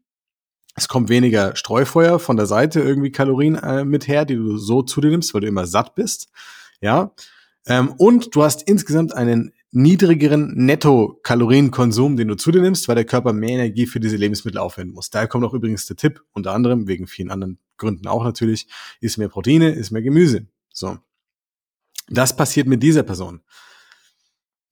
es 0.80 0.88
kommt 0.88 1.10
weniger 1.10 1.56
Streufeuer 1.56 2.20
von 2.20 2.38
der 2.38 2.46
Seite 2.46 2.80
irgendwie 2.80 3.12
Kalorien 3.12 3.56
äh, 3.56 3.84
mit 3.84 4.08
her, 4.08 4.26
die 4.26 4.36
du 4.36 4.58
so 4.58 4.82
zu 4.82 5.02
dir 5.02 5.10
nimmst, 5.10 5.34
weil 5.34 5.42
du 5.42 5.48
immer 5.48 5.66
satt 5.66 5.94
bist. 5.94 6.30
Ja. 6.80 7.14
Ähm, 7.68 7.94
und 7.98 8.34
du 8.34 8.44
hast 8.44 8.64
insgesamt 8.64 9.14
einen 9.14 9.52
niedrigeren 9.72 10.54
Netto-Kalorienkonsum, 10.56 12.16
den 12.16 12.30
du 12.30 12.36
zu 12.36 12.52
dir 12.52 12.62
nimmst, 12.62 12.88
weil 12.88 12.96
der 12.96 13.06
Körper 13.06 13.34
mehr 13.34 13.50
Energie 13.50 13.86
für 13.86 14.00
diese 14.00 14.16
Lebensmittel 14.16 14.58
aufwenden 14.58 14.96
muss. 14.96 15.10
Daher 15.10 15.28
kommt 15.28 15.46
auch 15.46 15.54
übrigens 15.54 15.86
der 15.86 15.98
Tipp, 15.98 16.24
unter 16.32 16.54
anderem, 16.54 16.88
wegen 16.88 17.06
vielen 17.06 17.30
anderen 17.30 17.60
Gründen 17.78 18.08
auch 18.08 18.24
natürlich, 18.24 18.68
ist 19.02 19.18
mehr 19.18 19.30
Proteine, 19.30 19.72
ist 19.72 19.92
mehr 19.92 20.02
Gemüse. 20.02 20.48
So. 20.74 20.98
Das 22.08 22.36
passiert 22.36 22.68
mit 22.68 22.82
dieser 22.82 23.04
Person. 23.04 23.42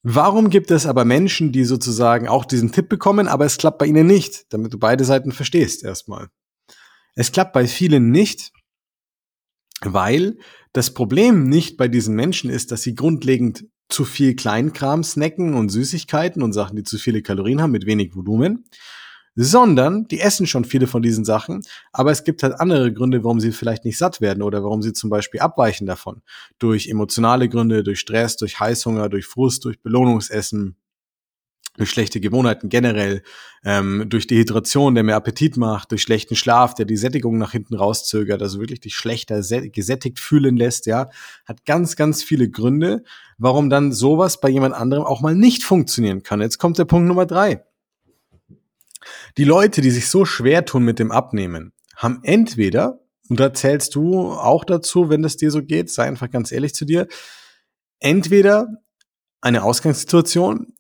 Warum 0.10 0.50
gibt 0.50 0.72
es 0.72 0.86
aber 0.86 1.04
Menschen, 1.04 1.52
die 1.52 1.66
sozusagen 1.66 2.30
auch 2.30 2.46
diesen 2.46 2.72
Tipp 2.72 2.88
bekommen, 2.88 3.28
aber 3.28 3.44
es 3.44 3.58
klappt 3.58 3.78
bei 3.78 3.88
ihnen 3.88 4.08
nicht, 4.08 4.46
damit 4.54 4.72
du 4.72 4.80
beide 4.80 5.04
Seiten 5.04 5.34
verstehst 5.34 5.84
erstmal? 5.84 6.30
Es 7.16 7.34
klappt 7.34 7.52
bei 7.52 7.68
vielen 7.68 8.10
nicht, 8.10 8.54
weil 9.82 10.38
das 10.72 10.94
Problem 10.94 11.50
nicht 11.50 11.76
bei 11.76 11.90
diesen 11.90 12.16
Menschen 12.16 12.50
ist, 12.50 12.72
dass 12.72 12.84
sie 12.84 12.96
grundlegend 12.96 13.66
zu 13.90 14.06
viel 14.06 14.34
Kleinkram 14.38 15.04
snacken 15.04 15.56
und 15.56 15.68
Süßigkeiten 15.68 16.42
und 16.42 16.54
Sachen, 16.54 16.78
die 16.78 16.84
zu 16.84 16.98
viele 16.98 17.22
Kalorien 17.22 17.62
haben 17.62 17.72
mit 17.72 17.86
wenig 17.86 18.16
Volumen, 18.16 18.64
sondern 19.40 20.08
die 20.08 20.20
essen 20.20 20.48
schon 20.48 20.66
viele 20.66 20.88
von 20.88 21.04
diesen 21.04 21.24
Sachen, 21.24 21.64
aber 21.94 22.12
es 22.12 22.24
gibt 22.24 22.42
halt 22.42 22.60
andere 22.60 22.92
Gründe, 22.92 23.24
warum 23.24 23.40
sie 23.40 23.52
vielleicht 23.52 23.86
nicht 23.86 24.00
satt 24.00 24.20
werden 24.20 24.42
oder 24.42 24.64
warum 24.64 24.82
sie 24.82 24.94
zum 24.94 25.12
Beispiel 25.12 25.40
abweichen 25.40 25.86
davon. 25.86 26.24
Durch 26.58 26.88
emotionale 26.88 27.48
Gründe, 27.48 27.84
durch 27.84 28.00
Stress, 28.00 28.36
durch 28.36 28.60
Heißhunger, 28.60 29.10
durch 29.10 29.28
Frust, 29.28 29.64
durch 29.66 29.80
Belohnungsessen, 29.80 30.76
durch 31.78 31.92
schlechte 31.92 32.20
Gewohnheiten 32.20 32.70
generell, 32.70 33.22
ähm, 33.64 34.06
durch 34.08 34.26
Dehydration, 34.26 34.96
der 34.96 35.04
mehr 35.04 35.16
Appetit 35.16 35.56
macht, 35.58 35.92
durch 35.92 36.02
schlechten 36.02 36.36
Schlaf, 36.36 36.74
der 36.74 36.88
die 36.88 36.98
Sättigung 36.98 37.38
nach 37.38 37.52
hinten 37.52 37.76
rauszögert, 37.76 38.42
also 38.42 38.60
wirklich 38.60 38.80
dich 38.80 38.96
schlechter 38.96 39.42
gesättigt 39.70 40.20
fühlen 40.20 40.58
lässt, 40.58 40.88
ja, 40.88 41.12
hat 41.46 41.66
ganz, 41.66 41.96
ganz 41.96 42.24
viele 42.24 42.50
Gründe, 42.50 43.04
warum 43.38 43.70
dann 43.70 43.94
sowas 43.94 44.42
bei 44.42 44.50
jemand 44.50 44.74
anderem 44.74 45.04
auch 45.04 45.22
mal 45.22 45.36
nicht 45.36 45.64
funktionieren 45.64 46.24
kann. 46.24 46.42
Jetzt 46.42 46.58
kommt 46.58 46.80
der 46.80 46.86
Punkt 46.86 47.08
Nummer 47.08 47.28
drei. 47.28 47.64
Die 49.38 49.44
Leute, 49.44 49.82
die 49.82 49.92
sich 49.92 50.10
so 50.10 50.26
schwer 50.26 50.66
tun 50.66 50.84
mit 50.84 51.00
dem 51.00 51.12
Abnehmen, 51.12 51.74
haben 51.96 52.20
entweder, 52.24 53.00
und 53.30 53.40
da 53.40 53.54
zählst 53.54 53.96
du 53.96 54.32
auch 54.32 54.64
dazu, 54.64 55.10
wenn 55.10 55.22
das 55.22 55.38
dir 55.38 55.52
so 55.52 55.64
geht, 55.64 55.92
sei 55.92 56.04
einfach 56.04 56.30
ganz 56.30 56.52
ehrlich 56.52 56.74
zu 56.74 56.86
dir, 56.86 57.08
entweder 58.00 58.68
eine 59.42 59.64
Ausgangssituation, 59.64 60.74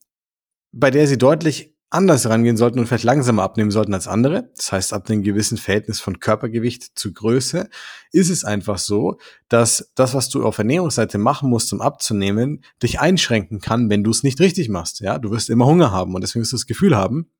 bei 0.71 0.91
der 0.91 1.07
sie 1.07 1.17
deutlich 1.17 1.77
anders 1.89 2.27
rangehen 2.27 2.57
sollten 2.57 2.79
und 2.79 2.87
vielleicht 2.87 3.05
langsamer 3.05 3.43
abnehmen 3.43 3.71
sollten 3.71 3.93
als 3.93 4.07
andere. 4.07 4.51
Das 4.57 4.71
heißt, 4.71 4.93
ab 4.93 5.09
einem 5.09 5.23
gewissen 5.23 5.57
Verhältnis 5.57 6.01
von 6.01 6.19
Körpergewicht 6.19 6.99
zu 6.99 7.13
Größe 7.13 7.69
ist 8.11 8.29
es 8.29 8.43
einfach 8.43 8.77
so, 8.77 9.17
dass 9.47 9.91
das, 9.95 10.13
was 10.13 10.29
du 10.29 10.45
auf 10.45 10.57
Ernährungsseite 10.57 11.17
machen 11.17 11.49
musst, 11.49 11.71
um 11.71 11.79
abzunehmen, 11.79 12.63
dich 12.83 12.99
einschränken 12.99 13.61
kann, 13.61 13.89
wenn 13.89 14.03
du 14.03 14.11
es 14.11 14.23
nicht 14.23 14.39
richtig 14.41 14.67
machst. 14.67 14.99
Ja, 14.99 15.17
du 15.17 15.31
wirst 15.31 15.49
immer 15.49 15.65
Hunger 15.65 15.91
haben 15.91 16.13
und 16.13 16.21
deswegen 16.21 16.41
wirst 16.41 16.51
du 16.51 16.57
das 16.57 16.67
Gefühl 16.67 16.95
haben, 16.95 17.31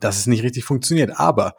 dass 0.00 0.18
es 0.18 0.26
nicht 0.26 0.42
richtig 0.42 0.64
funktioniert. 0.64 1.18
Aber 1.18 1.54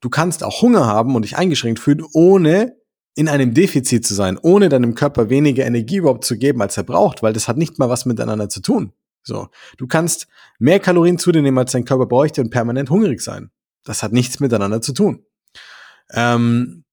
du 0.00 0.10
kannst 0.10 0.44
auch 0.44 0.62
Hunger 0.62 0.86
haben 0.86 1.14
und 1.14 1.22
dich 1.22 1.36
eingeschränkt 1.36 1.80
fühlen, 1.80 2.04
ohne 2.12 2.76
in 3.14 3.28
einem 3.28 3.54
Defizit 3.54 4.04
zu 4.06 4.14
sein, 4.14 4.38
ohne 4.38 4.68
deinem 4.68 4.94
Körper 4.94 5.30
weniger 5.30 5.64
Energie 5.64 5.96
überhaupt 5.96 6.24
zu 6.24 6.36
geben, 6.36 6.60
als 6.62 6.76
er 6.76 6.82
braucht, 6.82 7.22
weil 7.22 7.32
das 7.32 7.46
hat 7.46 7.56
nicht 7.56 7.78
mal 7.78 7.88
was 7.88 8.06
miteinander 8.06 8.48
zu 8.48 8.60
tun. 8.60 8.92
So, 9.22 9.48
du 9.78 9.86
kannst 9.86 10.26
mehr 10.58 10.80
Kalorien 10.80 11.18
zu 11.18 11.32
dir 11.32 11.40
nehmen, 11.40 11.58
als 11.58 11.72
dein 11.72 11.84
Körper 11.84 12.06
bräuchte 12.06 12.40
und 12.40 12.50
permanent 12.50 12.90
hungrig 12.90 13.20
sein. 13.22 13.50
Das 13.84 14.02
hat 14.02 14.12
nichts 14.12 14.40
miteinander 14.40 14.80
zu 14.80 14.92
tun. 14.92 15.24
Ähm, 16.10 16.83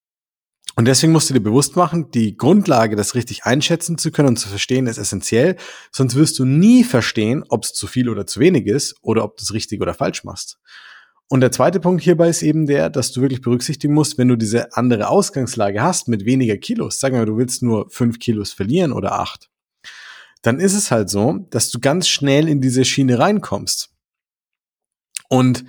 und 0.82 0.86
deswegen 0.86 1.14
musst 1.14 1.30
du 1.30 1.36
dir 1.36 1.42
bewusst 1.42 1.76
machen, 1.76 2.10
die 2.10 2.36
Grundlage, 2.36 2.96
das 2.96 3.14
richtig 3.14 3.44
einschätzen 3.44 4.00
zu 4.00 4.10
können 4.10 4.30
und 4.30 4.38
zu 4.38 4.50
verstehen, 4.50 4.88
ist 4.88 4.98
essentiell. 4.98 5.56
Sonst 5.92 6.16
wirst 6.16 6.40
du 6.40 6.44
nie 6.44 6.84
verstehen, 6.84 7.44
ob 7.50 7.66
es 7.66 7.74
zu 7.74 7.86
viel 7.86 8.10
oder 8.10 8.26
zu 8.26 8.40
wenig 8.40 8.66
ist 8.66 8.96
oder 9.04 9.24
ob 9.24 9.38
du 9.38 9.44
es 9.44 9.54
richtig 9.54 9.80
oder 9.80 9.94
falsch 9.94 10.24
machst. 10.24 10.58
Und 11.28 11.42
der 11.42 11.52
zweite 11.52 11.80
Punkt 11.80 12.02
hierbei 12.02 12.30
ist 12.30 12.42
eben 12.42 12.66
der, 12.66 12.90
dass 12.90 13.12
du 13.12 13.22
wirklich 13.22 13.42
berücksichtigen 13.42 13.94
musst, 13.94 14.18
wenn 14.18 14.28
du 14.28 14.36
diese 14.36 14.76
andere 14.76 15.10
Ausgangslage 15.10 15.84
hast 15.84 16.08
mit 16.08 16.26
weniger 16.26 16.58
Kilos, 16.58 17.00
sagen 17.00 17.16
wir, 17.16 17.28
du 17.28 17.38
willst 17.38 17.62
nur 17.62 17.88
fünf 17.92 18.18
Kilos 18.18 18.52
verlieren 18.52 18.92
oder 18.92 19.20
acht, 19.20 19.52
dann 20.42 20.60
ist 20.60 20.74
es 20.74 20.90
halt 20.90 21.12
so, 21.12 21.46
dass 21.52 21.70
du 21.70 21.80
ganz 21.80 22.08
schnell 22.08 22.48
in 22.48 22.60
diese 22.60 22.86
Schiene 22.86 23.20
reinkommst. 23.20 23.92
Und 25.30 25.64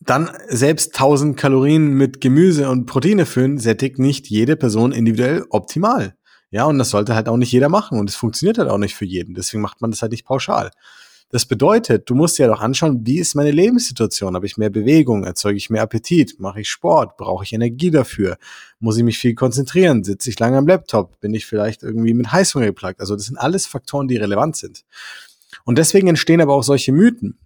dann 0.00 0.30
selbst 0.48 0.94
1000 0.94 1.36
Kalorien 1.36 1.94
mit 1.94 2.20
Gemüse 2.20 2.68
und 2.70 2.86
Proteine 2.86 3.26
füllen, 3.26 3.58
sättigt 3.58 3.98
nicht 3.98 4.28
jede 4.28 4.56
Person 4.56 4.92
individuell 4.92 5.44
optimal. 5.50 6.14
Ja, 6.50 6.64
und 6.64 6.78
das 6.78 6.90
sollte 6.90 7.14
halt 7.14 7.28
auch 7.28 7.36
nicht 7.36 7.52
jeder 7.52 7.68
machen 7.68 7.98
und 7.98 8.08
es 8.08 8.16
funktioniert 8.16 8.58
halt 8.58 8.70
auch 8.70 8.78
nicht 8.78 8.94
für 8.94 9.04
jeden. 9.04 9.34
Deswegen 9.34 9.60
macht 9.60 9.80
man 9.80 9.90
das 9.90 10.00
halt 10.00 10.12
nicht 10.12 10.24
pauschal. 10.24 10.70
Das 11.30 11.44
bedeutet, 11.44 12.08
du 12.08 12.14
musst 12.14 12.38
dir 12.38 12.46
doch 12.46 12.62
anschauen, 12.62 13.06
wie 13.06 13.18
ist 13.18 13.34
meine 13.34 13.50
Lebenssituation? 13.50 14.34
Habe 14.34 14.46
ich 14.46 14.56
mehr 14.56 14.70
Bewegung? 14.70 15.24
Erzeuge 15.24 15.58
ich 15.58 15.68
mehr 15.68 15.82
Appetit? 15.82 16.40
Mache 16.40 16.62
ich 16.62 16.70
Sport? 16.70 17.18
Brauche 17.18 17.44
ich 17.44 17.52
Energie 17.52 17.90
dafür? 17.90 18.38
Muss 18.80 18.96
ich 18.96 19.04
mich 19.04 19.18
viel 19.18 19.34
konzentrieren? 19.34 20.04
Sitze 20.04 20.30
ich 20.30 20.38
lange 20.38 20.56
am 20.56 20.66
Laptop? 20.66 21.20
Bin 21.20 21.34
ich 21.34 21.44
vielleicht 21.44 21.82
irgendwie 21.82 22.14
mit 22.14 22.32
Heißhunger 22.32 22.64
geplagt? 22.64 23.00
Also 23.00 23.14
das 23.14 23.26
sind 23.26 23.36
alles 23.36 23.66
Faktoren, 23.66 24.08
die 24.08 24.16
relevant 24.16 24.56
sind. 24.56 24.84
Und 25.64 25.76
deswegen 25.76 26.08
entstehen 26.08 26.40
aber 26.40 26.54
auch 26.54 26.62
solche 26.62 26.92
Mythen. 26.92 27.38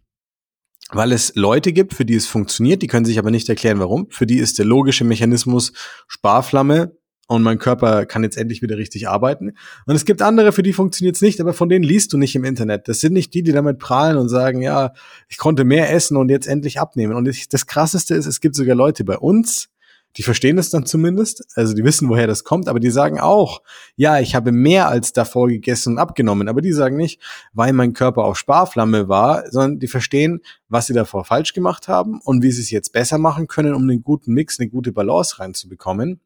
Weil 0.92 1.12
es 1.12 1.34
Leute 1.34 1.72
gibt, 1.72 1.94
für 1.94 2.04
die 2.04 2.14
es 2.14 2.26
funktioniert, 2.26 2.82
die 2.82 2.86
können 2.86 3.06
sich 3.06 3.18
aber 3.18 3.30
nicht 3.30 3.48
erklären, 3.48 3.80
warum. 3.80 4.08
Für 4.10 4.26
die 4.26 4.38
ist 4.38 4.58
der 4.58 4.66
logische 4.66 5.04
Mechanismus 5.04 5.72
Sparflamme, 6.06 6.92
und 7.28 7.42
mein 7.42 7.58
Körper 7.58 8.04
kann 8.04 8.24
jetzt 8.24 8.36
endlich 8.36 8.60
wieder 8.60 8.76
richtig 8.76 9.08
arbeiten. 9.08 9.52
Und 9.86 9.94
es 9.94 10.04
gibt 10.04 10.20
andere, 10.20 10.52
für 10.52 10.62
die 10.62 10.74
funktioniert 10.74 11.16
es 11.16 11.22
nicht, 11.22 11.40
aber 11.40 11.54
von 11.54 11.68
denen 11.68 11.82
liest 11.84 12.12
du 12.12 12.18
nicht 12.18 12.34
im 12.34 12.44
Internet. 12.44 12.88
Das 12.88 13.00
sind 13.00 13.14
nicht 13.14 13.32
die, 13.32 13.42
die 13.42 13.52
damit 13.52 13.78
prahlen 13.78 14.18
und 14.18 14.28
sagen, 14.28 14.60
ja, 14.60 14.92
ich 15.28 15.38
konnte 15.38 15.64
mehr 15.64 15.90
essen 15.92 16.16
und 16.18 16.28
jetzt 16.28 16.46
endlich 16.46 16.78
abnehmen. 16.78 17.14
Und 17.14 17.26
das 17.26 17.66
Krasseste 17.66 18.14
ist, 18.14 18.26
es 18.26 18.40
gibt 18.40 18.54
sogar 18.54 18.76
Leute 18.76 19.04
bei 19.04 19.16
uns, 19.16 19.68
die 20.16 20.22
verstehen 20.22 20.58
es 20.58 20.70
dann 20.70 20.84
zumindest, 20.84 21.44
also 21.56 21.74
die 21.74 21.84
wissen, 21.84 22.08
woher 22.08 22.26
das 22.26 22.44
kommt, 22.44 22.68
aber 22.68 22.80
die 22.80 22.90
sagen 22.90 23.20
auch, 23.20 23.62
ja, 23.96 24.20
ich 24.20 24.34
habe 24.34 24.52
mehr 24.52 24.88
als 24.88 25.12
davor 25.12 25.48
gegessen 25.48 25.94
und 25.94 25.98
abgenommen, 25.98 26.48
aber 26.48 26.60
die 26.60 26.72
sagen 26.72 26.96
nicht, 26.96 27.20
weil 27.52 27.72
mein 27.72 27.94
Körper 27.94 28.24
auf 28.24 28.36
Sparflamme 28.36 29.08
war, 29.08 29.50
sondern 29.50 29.78
die 29.78 29.88
verstehen, 29.88 30.40
was 30.68 30.86
sie 30.86 30.94
davor 30.94 31.24
falsch 31.24 31.54
gemacht 31.54 31.88
haben 31.88 32.20
und 32.22 32.42
wie 32.42 32.50
sie 32.50 32.62
es 32.62 32.70
jetzt 32.70 32.92
besser 32.92 33.18
machen 33.18 33.46
können, 33.46 33.74
um 33.74 33.82
einen 33.82 34.02
guten 34.02 34.32
Mix, 34.34 34.58
eine 34.58 34.68
gute 34.68 34.92
Balance 34.92 35.38
reinzubekommen. 35.38 36.20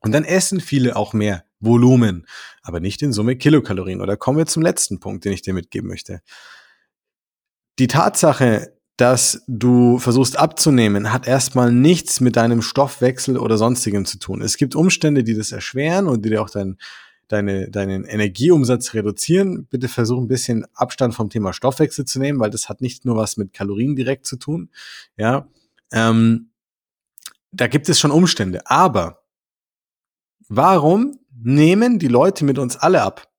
Und 0.00 0.12
dann 0.12 0.24
essen 0.24 0.60
viele 0.60 0.96
auch 0.96 1.12
mehr 1.12 1.44
Volumen, 1.60 2.26
aber 2.62 2.80
nicht 2.80 3.02
in 3.02 3.12
Summe 3.12 3.36
Kilokalorien. 3.36 4.00
Oder 4.00 4.16
kommen 4.16 4.38
wir 4.38 4.46
zum 4.46 4.62
letzten 4.62 4.98
Punkt, 4.98 5.26
den 5.26 5.32
ich 5.32 5.42
dir 5.42 5.52
mitgeben 5.52 5.88
möchte. 5.88 6.22
Die 7.78 7.86
Tatsache, 7.86 8.72
dass 9.00 9.42
du 9.46 9.98
versuchst 9.98 10.38
abzunehmen, 10.38 11.12
hat 11.12 11.26
erstmal 11.26 11.72
nichts 11.72 12.20
mit 12.20 12.36
deinem 12.36 12.62
Stoffwechsel 12.62 13.38
oder 13.38 13.56
sonstigem 13.56 14.04
zu 14.04 14.18
tun. 14.18 14.42
Es 14.42 14.56
gibt 14.56 14.74
Umstände, 14.74 15.24
die 15.24 15.34
das 15.34 15.52
erschweren 15.52 16.06
und 16.06 16.24
die 16.24 16.30
dir 16.30 16.42
auch 16.42 16.50
dein, 16.50 16.76
deine, 17.28 17.70
deinen 17.70 18.04
Energieumsatz 18.04 18.94
reduzieren. 18.94 19.66
Bitte 19.66 19.88
versuch 19.88 20.20
ein 20.20 20.28
bisschen 20.28 20.66
Abstand 20.74 21.14
vom 21.14 21.30
Thema 21.30 21.52
Stoffwechsel 21.52 22.04
zu 22.04 22.18
nehmen, 22.18 22.40
weil 22.40 22.50
das 22.50 22.68
hat 22.68 22.80
nicht 22.80 23.04
nur 23.04 23.16
was 23.16 23.36
mit 23.36 23.52
Kalorien 23.52 23.96
direkt 23.96 24.26
zu 24.26 24.36
tun. 24.36 24.70
Ja, 25.16 25.48
ähm, 25.92 26.50
da 27.52 27.66
gibt 27.66 27.88
es 27.88 27.98
schon 27.98 28.10
Umstände, 28.10 28.60
aber 28.66 29.20
Warum 30.52 31.20
nehmen 31.32 32.00
die 32.00 32.08
Leute 32.08 32.44
mit 32.44 32.58
uns 32.58 32.76
alle 32.76 33.02
ab? 33.02 33.29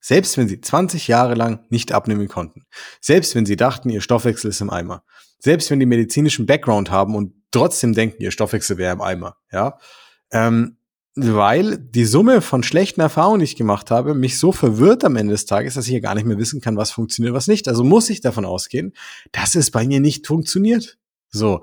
Selbst 0.00 0.36
wenn 0.38 0.48
sie 0.48 0.60
20 0.60 1.08
Jahre 1.08 1.34
lang 1.34 1.64
nicht 1.68 1.92
abnehmen 1.92 2.28
konnten. 2.28 2.64
Selbst 3.00 3.34
wenn 3.34 3.46
sie 3.46 3.56
dachten, 3.56 3.90
ihr 3.90 4.00
Stoffwechsel 4.00 4.50
ist 4.50 4.60
im 4.60 4.70
Eimer. 4.70 5.04
Selbst 5.38 5.70
wenn 5.70 5.80
die 5.80 5.86
medizinischen 5.86 6.46
Background 6.46 6.90
haben 6.90 7.14
und 7.14 7.34
trotzdem 7.50 7.94
denken, 7.94 8.22
ihr 8.22 8.30
Stoffwechsel 8.30 8.78
wäre 8.78 8.92
im 8.92 9.00
Eimer. 9.00 9.36
Ja, 9.52 9.78
ähm, 10.32 10.76
weil 11.16 11.76
die 11.76 12.04
Summe 12.04 12.40
von 12.40 12.62
schlechten 12.62 13.00
Erfahrungen, 13.00 13.40
die 13.40 13.44
ich 13.44 13.56
gemacht 13.56 13.90
habe, 13.90 14.14
mich 14.14 14.38
so 14.38 14.52
verwirrt 14.52 15.04
am 15.04 15.16
Ende 15.16 15.32
des 15.32 15.44
Tages, 15.44 15.74
dass 15.74 15.86
ich 15.86 15.92
ja 15.92 16.00
gar 16.00 16.14
nicht 16.14 16.26
mehr 16.26 16.38
wissen 16.38 16.60
kann, 16.60 16.76
was 16.76 16.92
funktioniert, 16.92 17.34
was 17.34 17.48
nicht. 17.48 17.68
Also 17.68 17.82
muss 17.82 18.10
ich 18.10 18.20
davon 18.20 18.44
ausgehen, 18.44 18.92
dass 19.32 19.54
es 19.54 19.70
bei 19.70 19.86
mir 19.86 20.00
nicht 20.00 20.26
funktioniert. 20.26 20.98
So. 21.30 21.62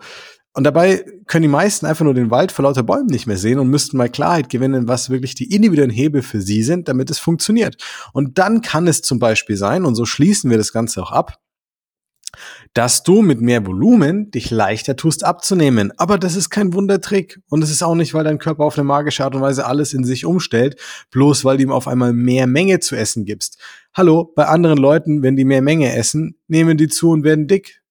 Und 0.57 0.63
dabei 0.63 1.05
können 1.27 1.43
die 1.43 1.49
meisten 1.49 1.85
einfach 1.85 2.03
nur 2.03 2.15
den 2.15 2.31
Wald 2.31 2.51
vor 2.51 2.63
lauter 2.63 2.81
Bäumen 2.81 3.05
nicht 3.05 3.27
mehr 3.27 3.37
sehen 3.37 3.59
und 3.59 3.67
müssten 3.67 3.95
mal 3.95 4.09
Klarheit 4.09 4.49
gewinnen, 4.49 4.87
was 4.87 5.11
wirklich 5.11 5.35
die 5.35 5.53
individuellen 5.53 5.91
Hebel 5.91 6.23
für 6.23 6.41
sie 6.41 6.63
sind, 6.63 6.87
damit 6.87 7.11
es 7.11 7.19
funktioniert. 7.19 7.77
Und 8.11 8.39
dann 8.39 8.61
kann 8.61 8.87
es 8.87 9.03
zum 9.03 9.19
Beispiel 9.19 9.55
sein, 9.55 9.85
und 9.85 9.93
so 9.93 10.05
schließen 10.05 10.49
wir 10.49 10.57
das 10.57 10.73
Ganze 10.73 11.03
auch 11.03 11.11
ab, 11.11 11.37
dass 12.73 13.03
du 13.03 13.21
mit 13.21 13.39
mehr 13.39 13.67
Volumen 13.67 14.31
dich 14.31 14.49
leichter 14.49 14.95
tust 14.95 15.23
abzunehmen. 15.23 15.93
Aber 15.97 16.17
das 16.17 16.35
ist 16.35 16.49
kein 16.49 16.73
Wundertrick. 16.73 17.39
Und 17.49 17.63
es 17.63 17.69
ist 17.69 17.83
auch 17.83 17.93
nicht, 17.93 18.15
weil 18.15 18.23
dein 18.23 18.39
Körper 18.39 18.63
auf 18.63 18.79
eine 18.79 18.83
magische 18.83 19.23
Art 19.23 19.35
und 19.35 19.41
Weise 19.41 19.67
alles 19.67 19.93
in 19.93 20.05
sich 20.05 20.25
umstellt, 20.25 20.81
bloß 21.11 21.45
weil 21.45 21.57
du 21.57 21.63
ihm 21.63 21.71
auf 21.71 21.87
einmal 21.87 22.13
mehr 22.13 22.47
Menge 22.47 22.79
zu 22.79 22.95
essen 22.95 23.25
gibst. 23.25 23.59
Hallo, 23.93 24.33
bei 24.35 24.47
anderen 24.47 24.79
Leuten, 24.79 25.21
wenn 25.21 25.35
die 25.35 25.45
mehr 25.45 25.61
Menge 25.61 25.95
essen, 25.95 26.39
nehmen 26.47 26.77
die 26.77 26.87
zu 26.87 27.11
und 27.11 27.23
werden 27.23 27.45
dick 27.45 27.83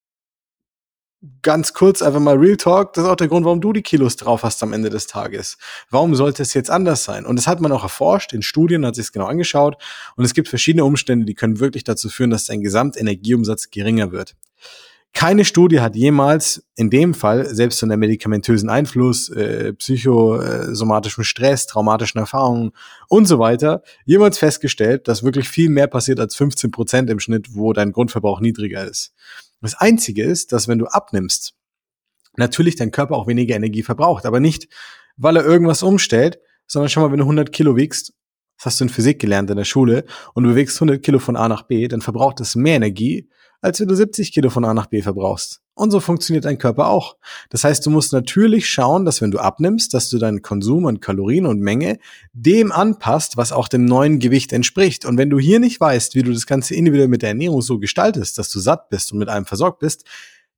ganz 1.43 1.73
kurz 1.73 2.03
einfach 2.03 2.21
mal 2.21 2.37
Real 2.37 2.57
Talk, 2.57 2.93
das 2.93 3.05
ist 3.05 3.11
auch 3.11 3.17
der 3.17 3.29
Grund, 3.29 3.45
warum 3.45 3.61
du 3.61 3.73
die 3.73 3.83
Kilos 3.83 4.17
drauf 4.17 4.43
hast 4.43 4.63
am 4.63 4.73
Ende 4.73 4.91
des 4.91 5.07
Tages. 5.07 5.59
Warum 5.91 6.15
sollte 6.15 6.43
es 6.43 6.55
jetzt 6.55 6.71
anders 6.71 7.05
sein? 7.05 7.27
Und 7.27 7.37
das 7.37 7.47
hat 7.47 7.61
man 7.61 7.73
auch 7.73 7.83
erforscht, 7.83 8.33
in 8.33 8.43
Studien 8.43 8.85
hat 8.87 8.95
sich 8.95 9.07
es 9.07 9.13
genau 9.13 9.27
angeschaut 9.27 9.77
und 10.17 10.25
es 10.25 10.35
gibt 10.35 10.49
verschiedene 10.49 10.85
Umstände, 10.85 11.27
die 11.27 11.35
können 11.35 11.61
wirklich 11.61 11.85
dazu 11.85 12.09
führen, 12.09 12.31
dass 12.31 12.47
dein 12.47 12.63
Gesamtenergieumsatz 12.63 13.71
geringer 13.71 14.13
wird. 14.13 14.37
Keine 15.17 15.47
Studie 15.47 15.81
hat 15.81 15.97
jemals 15.97 16.63
in 16.75 16.91
dem 16.91 17.15
Fall, 17.15 17.47
selbst 17.47 17.81
von 17.81 17.89
der 17.89 17.97
medikamentösen 17.97 18.69
Einfluss, 18.69 19.31
äh, 19.31 19.73
psychosomatischem 19.73 21.25
Stress, 21.25 21.67
traumatischen 21.67 22.21
Erfahrungen 22.21 22.73
und 23.09 23.25
so 23.25 23.39
weiter, 23.39 23.83
jemals 24.05 24.37
festgestellt, 24.37 25.09
dass 25.09 25.23
wirklich 25.23 25.49
viel 25.49 25.71
mehr 25.71 25.87
passiert 25.87 26.21
als 26.21 26.37
15 26.37 26.71
Prozent 26.71 27.09
im 27.09 27.19
Schnitt, 27.19 27.55
wo 27.55 27.73
dein 27.73 27.93
Grundverbrauch 27.93 28.41
niedriger 28.41 28.85
ist. 28.85 29.15
Das 29.67 29.75
Einzige 29.75 30.23
ist, 30.23 30.53
dass 30.53 30.69
wenn 30.69 30.79
du 30.79 30.87
abnimmst, 30.87 31.57
natürlich 32.37 32.77
dein 32.77 32.93
Körper 32.93 33.17
auch 33.17 33.27
weniger 33.27 33.57
Energie 33.57 33.83
verbraucht, 33.83 34.25
aber 34.25 34.39
nicht, 34.39 34.69
weil 35.17 35.37
er 35.37 35.45
irgendwas 35.45 35.83
umstellt, 35.83 36.39
sondern 36.69 36.89
schon 36.89 37.03
mal, 37.03 37.11
wenn 37.11 37.19
du 37.19 37.25
100 37.25 37.51
Kilo 37.51 37.75
wiegst, 37.75 38.13
das 38.59 38.67
hast 38.67 38.79
du 38.79 38.85
in 38.85 38.91
Physik 38.91 39.19
gelernt 39.19 39.51
in 39.51 39.57
der 39.57 39.65
Schule, 39.65 40.05
und 40.35 40.45
du 40.45 40.51
bewegst 40.51 40.77
100 40.77 41.03
Kilo 41.03 41.19
von 41.19 41.35
A 41.35 41.49
nach 41.49 41.65
B, 41.65 41.89
dann 41.89 42.01
verbraucht 42.01 42.39
es 42.39 42.55
mehr 42.55 42.77
Energie, 42.77 43.29
als 43.61 43.81
wenn 43.81 43.89
du 43.89 43.95
70 43.95 44.33
Kilo 44.33 44.51
von 44.51 44.65
A 44.65 44.75
nach 44.75 44.87
B 44.87 45.03
verbrauchst. 45.03 45.61
Und 45.75 45.91
so 45.91 46.01
funktioniert 46.01 46.47
dein 46.47 46.57
Körper 46.57 46.89
auch. 46.89 47.17
Das 47.51 47.63
heißt, 47.63 47.85
du 47.85 47.91
musst 47.91 48.15
natürlich 48.15 48.67
schauen, 48.67 49.05
dass 49.05 49.21
wenn 49.21 49.31
du 49.31 49.39
abnimmst, 49.39 49.93
dass 49.93 50.09
du 50.09 50.17
deinen 50.17 50.41
Konsum 50.41 50.87
an 50.87 51.01
Kalorien 51.01 51.45
und 51.45 51.61
Menge 51.61 51.99
dem 52.33 52.73
anpasst, 52.73 53.37
was 53.37 53.53
auch 53.53 53.69
dem 53.69 53.85
neuen 53.85 54.19
Gewicht 54.19 54.55
entspricht. 54.55 55.05
Und 55.05 55.19
wenn 55.19 55.29
du 55.29 55.39
hier 55.39 55.61
nicht 55.61 55.79
weißt, 55.79 56.15
wie 56.15 56.23
du 56.23 56.33
das 56.33 56.47
Ganze 56.47 56.75
individuell 56.75 57.09
mit 57.09 57.21
der 57.21 57.29
Ernährung 57.29 57.61
so 57.61 57.79
gestaltest, 57.79 58.39
dass 58.39 58.51
du 58.51 58.59
satt 58.59 58.89
bist 58.89 59.13
und 59.13 59.19
mit 59.19 59.29
allem 59.29 59.45
versorgt 59.45 59.81
bist, 59.81 60.05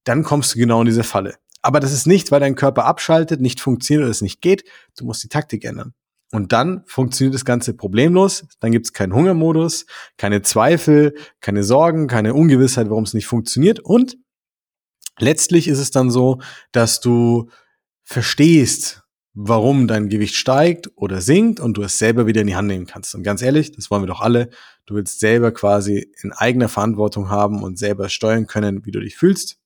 dann 0.04 0.22
kommst 0.22 0.54
du 0.54 0.58
genau 0.60 0.80
in 0.80 0.86
diese 0.86 1.02
Falle. 1.02 1.34
Aber 1.62 1.80
das 1.80 1.92
ist 1.92 2.06
nicht, 2.06 2.30
weil 2.30 2.38
dein 2.38 2.54
Körper 2.54 2.84
abschaltet, 2.84 3.40
nicht 3.40 3.60
funktioniert 3.60 4.04
oder 4.04 4.12
es 4.12 4.22
nicht 4.22 4.40
geht. 4.40 4.62
Du 4.96 5.04
musst 5.04 5.24
die 5.24 5.28
Taktik 5.28 5.64
ändern. 5.64 5.94
Und 6.30 6.52
dann 6.52 6.82
funktioniert 6.86 7.34
das 7.34 7.44
Ganze 7.44 7.74
problemlos. 7.74 8.46
Dann 8.60 8.70
gibt 8.70 8.86
es 8.86 8.92
keinen 8.92 9.14
Hungermodus, 9.14 9.86
keine 10.18 10.42
Zweifel, 10.42 11.14
keine 11.40 11.64
Sorgen, 11.64 12.06
keine 12.06 12.34
Ungewissheit, 12.34 12.90
warum 12.90 13.04
es 13.04 13.14
nicht 13.14 13.26
funktioniert. 13.26 13.80
Und 13.80 14.18
Letztlich 15.18 15.68
ist 15.68 15.78
es 15.78 15.90
dann 15.90 16.10
so, 16.10 16.40
dass 16.72 17.00
du 17.00 17.50
verstehst, 18.04 19.02
warum 19.34 19.86
dein 19.86 20.08
Gewicht 20.08 20.34
steigt 20.34 20.90
oder 20.96 21.20
sinkt 21.20 21.60
und 21.60 21.76
du 21.76 21.82
es 21.82 21.98
selber 21.98 22.26
wieder 22.26 22.40
in 22.40 22.46
die 22.46 22.56
Hand 22.56 22.68
nehmen 22.68 22.86
kannst. 22.86 23.14
Und 23.14 23.22
ganz 23.22 23.42
ehrlich, 23.42 23.72
das 23.72 23.90
wollen 23.90 24.02
wir 24.02 24.08
doch 24.08 24.20
alle. 24.20 24.50
Du 24.86 24.94
willst 24.94 25.20
selber 25.20 25.52
quasi 25.52 26.10
in 26.22 26.32
eigener 26.32 26.68
Verantwortung 26.68 27.28
haben 27.28 27.62
und 27.62 27.78
selber 27.78 28.08
steuern 28.08 28.46
können, 28.46 28.84
wie 28.86 28.90
du 28.90 29.00
dich 29.00 29.16
fühlst. 29.16 29.58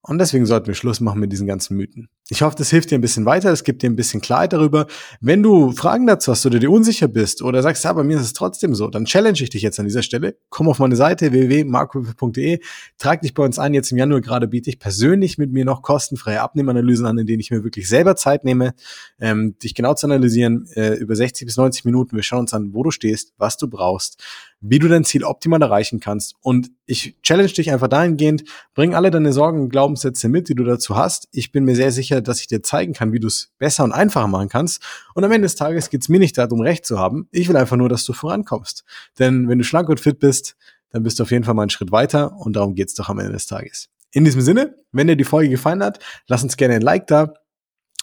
Und 0.00 0.18
deswegen 0.18 0.46
sollten 0.46 0.68
wir 0.68 0.74
Schluss 0.74 1.00
machen 1.00 1.20
mit 1.20 1.32
diesen 1.32 1.46
ganzen 1.46 1.76
Mythen. 1.76 2.08
Ich 2.30 2.42
hoffe, 2.42 2.56
das 2.58 2.68
hilft 2.68 2.90
dir 2.90 2.98
ein 2.98 3.00
bisschen 3.00 3.24
weiter, 3.24 3.50
es 3.50 3.64
gibt 3.64 3.82
dir 3.82 3.88
ein 3.88 3.96
bisschen 3.96 4.20
Klarheit 4.20 4.52
darüber. 4.52 4.86
Wenn 5.22 5.42
du 5.42 5.72
Fragen 5.72 6.06
dazu 6.06 6.30
hast 6.30 6.44
oder 6.44 6.58
dir 6.58 6.70
unsicher 6.70 7.08
bist 7.08 7.40
oder 7.40 7.62
sagst, 7.62 7.84
ja, 7.84 7.92
bei 7.94 8.04
mir 8.04 8.18
ist 8.18 8.22
es 8.22 8.34
trotzdem 8.34 8.74
so, 8.74 8.88
dann 8.88 9.06
challenge 9.06 9.38
ich 9.40 9.48
dich 9.48 9.62
jetzt 9.62 9.80
an 9.80 9.86
dieser 9.86 10.02
Stelle. 10.02 10.36
Komm 10.50 10.68
auf 10.68 10.78
meine 10.78 10.94
Seite 10.94 11.32
www.markwürfel.de, 11.32 12.60
trag 12.98 13.22
dich 13.22 13.32
bei 13.32 13.42
uns 13.42 13.58
ein. 13.58 13.72
Jetzt 13.72 13.92
im 13.92 13.98
Januar 13.98 14.20
gerade 14.20 14.46
biete 14.46 14.68
ich 14.68 14.78
persönlich 14.78 15.38
mit 15.38 15.52
mir 15.52 15.64
noch 15.64 15.80
kostenfreie 15.80 16.42
Abnehmanalysen 16.42 17.06
an, 17.06 17.16
in 17.16 17.26
denen 17.26 17.40
ich 17.40 17.50
mir 17.50 17.64
wirklich 17.64 17.88
selber 17.88 18.14
Zeit 18.14 18.44
nehme, 18.44 18.74
ähm, 19.18 19.56
dich 19.62 19.74
genau 19.74 19.94
zu 19.94 20.06
analysieren, 20.06 20.68
äh, 20.74 20.96
über 20.96 21.16
60 21.16 21.46
bis 21.46 21.56
90 21.56 21.86
Minuten. 21.86 22.14
Wir 22.14 22.22
schauen 22.22 22.40
uns 22.40 22.52
an, 22.52 22.74
wo 22.74 22.82
du 22.82 22.90
stehst, 22.90 23.32
was 23.38 23.56
du 23.56 23.68
brauchst, 23.68 24.22
wie 24.60 24.78
du 24.78 24.88
dein 24.88 25.04
Ziel 25.04 25.24
optimal 25.24 25.62
erreichen 25.62 25.98
kannst. 26.00 26.34
Und 26.42 26.70
ich 26.84 27.16
challenge 27.22 27.52
dich 27.52 27.70
einfach 27.70 27.88
dahingehend, 27.88 28.44
bring 28.74 28.94
alle 28.94 29.10
deine 29.10 29.32
Sorgen 29.32 29.62
und 29.62 29.68
Glaubenssätze 29.70 30.28
mit, 30.28 30.48
die 30.48 30.54
du 30.54 30.64
dazu 30.64 30.96
hast. 30.96 31.28
Ich 31.32 31.52
bin 31.52 31.64
mir 31.64 31.76
sehr 31.76 31.92
sicher, 31.92 32.17
dass 32.22 32.40
ich 32.40 32.46
dir 32.46 32.62
zeigen 32.62 32.92
kann, 32.92 33.12
wie 33.12 33.20
du 33.20 33.26
es 33.28 33.50
besser 33.58 33.84
und 33.84 33.92
einfacher 33.92 34.26
machen 34.26 34.48
kannst. 34.48 34.82
Und 35.14 35.24
am 35.24 35.32
Ende 35.32 35.46
des 35.46 35.54
Tages 35.54 35.90
geht 35.90 36.02
es 36.02 36.08
mir 36.08 36.18
nicht 36.18 36.36
darum, 36.36 36.60
Recht 36.60 36.86
zu 36.86 36.98
haben. 36.98 37.28
Ich 37.30 37.48
will 37.48 37.56
einfach 37.56 37.76
nur, 37.76 37.88
dass 37.88 38.04
du 38.04 38.12
vorankommst. 38.12 38.84
Denn 39.18 39.48
wenn 39.48 39.58
du 39.58 39.64
schlank 39.64 39.88
und 39.88 40.00
fit 40.00 40.18
bist, 40.18 40.56
dann 40.90 41.02
bist 41.02 41.18
du 41.18 41.24
auf 41.24 41.30
jeden 41.30 41.44
Fall 41.44 41.54
mal 41.54 41.62
einen 41.62 41.70
Schritt 41.70 41.92
weiter 41.92 42.36
und 42.36 42.56
darum 42.56 42.74
geht 42.74 42.88
es 42.88 42.94
doch 42.94 43.08
am 43.08 43.18
Ende 43.18 43.32
des 43.32 43.46
Tages. 43.46 43.88
In 44.10 44.24
diesem 44.24 44.40
Sinne, 44.40 44.74
wenn 44.92 45.06
dir 45.06 45.16
die 45.16 45.24
Folge 45.24 45.50
gefallen 45.50 45.82
hat, 45.82 45.98
lass 46.26 46.42
uns 46.42 46.56
gerne 46.56 46.74
ein 46.74 46.82
Like 46.82 47.06
da. 47.06 47.34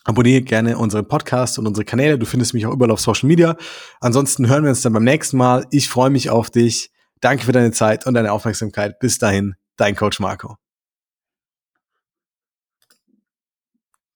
Abonniere 0.03 0.43
gerne 0.43 0.77
unseren 0.77 1.07
Podcast 1.07 1.57
und 1.57 1.65
unsere 1.65 1.83
Kanäle. 1.83 2.19
Du 2.19 2.27
findest 2.27 2.53
mich 2.53 2.67
auch 2.67 2.73
überall 2.73 2.91
auf 2.91 3.01
Social 3.01 3.27
Media. 3.27 3.57
Ansonsten 4.01 4.47
hören 4.47 4.63
wir 4.63 4.69
uns 4.69 4.81
dann 4.81 4.93
beim 4.93 5.03
nächsten 5.03 5.37
Mal. 5.37 5.65
Ich 5.71 5.89
freue 5.89 6.11
mich 6.11 6.29
auf 6.29 6.51
dich. 6.51 6.91
Danke 7.21 7.45
für 7.45 7.53
deine 7.53 7.71
Zeit 7.71 8.05
und 8.05 8.13
deine 8.13 8.31
Aufmerksamkeit. 8.31 8.99
Bis 8.99 9.17
dahin, 9.17 9.55
dein 9.77 9.95
Coach 9.95 10.19
Marco. 10.19 10.64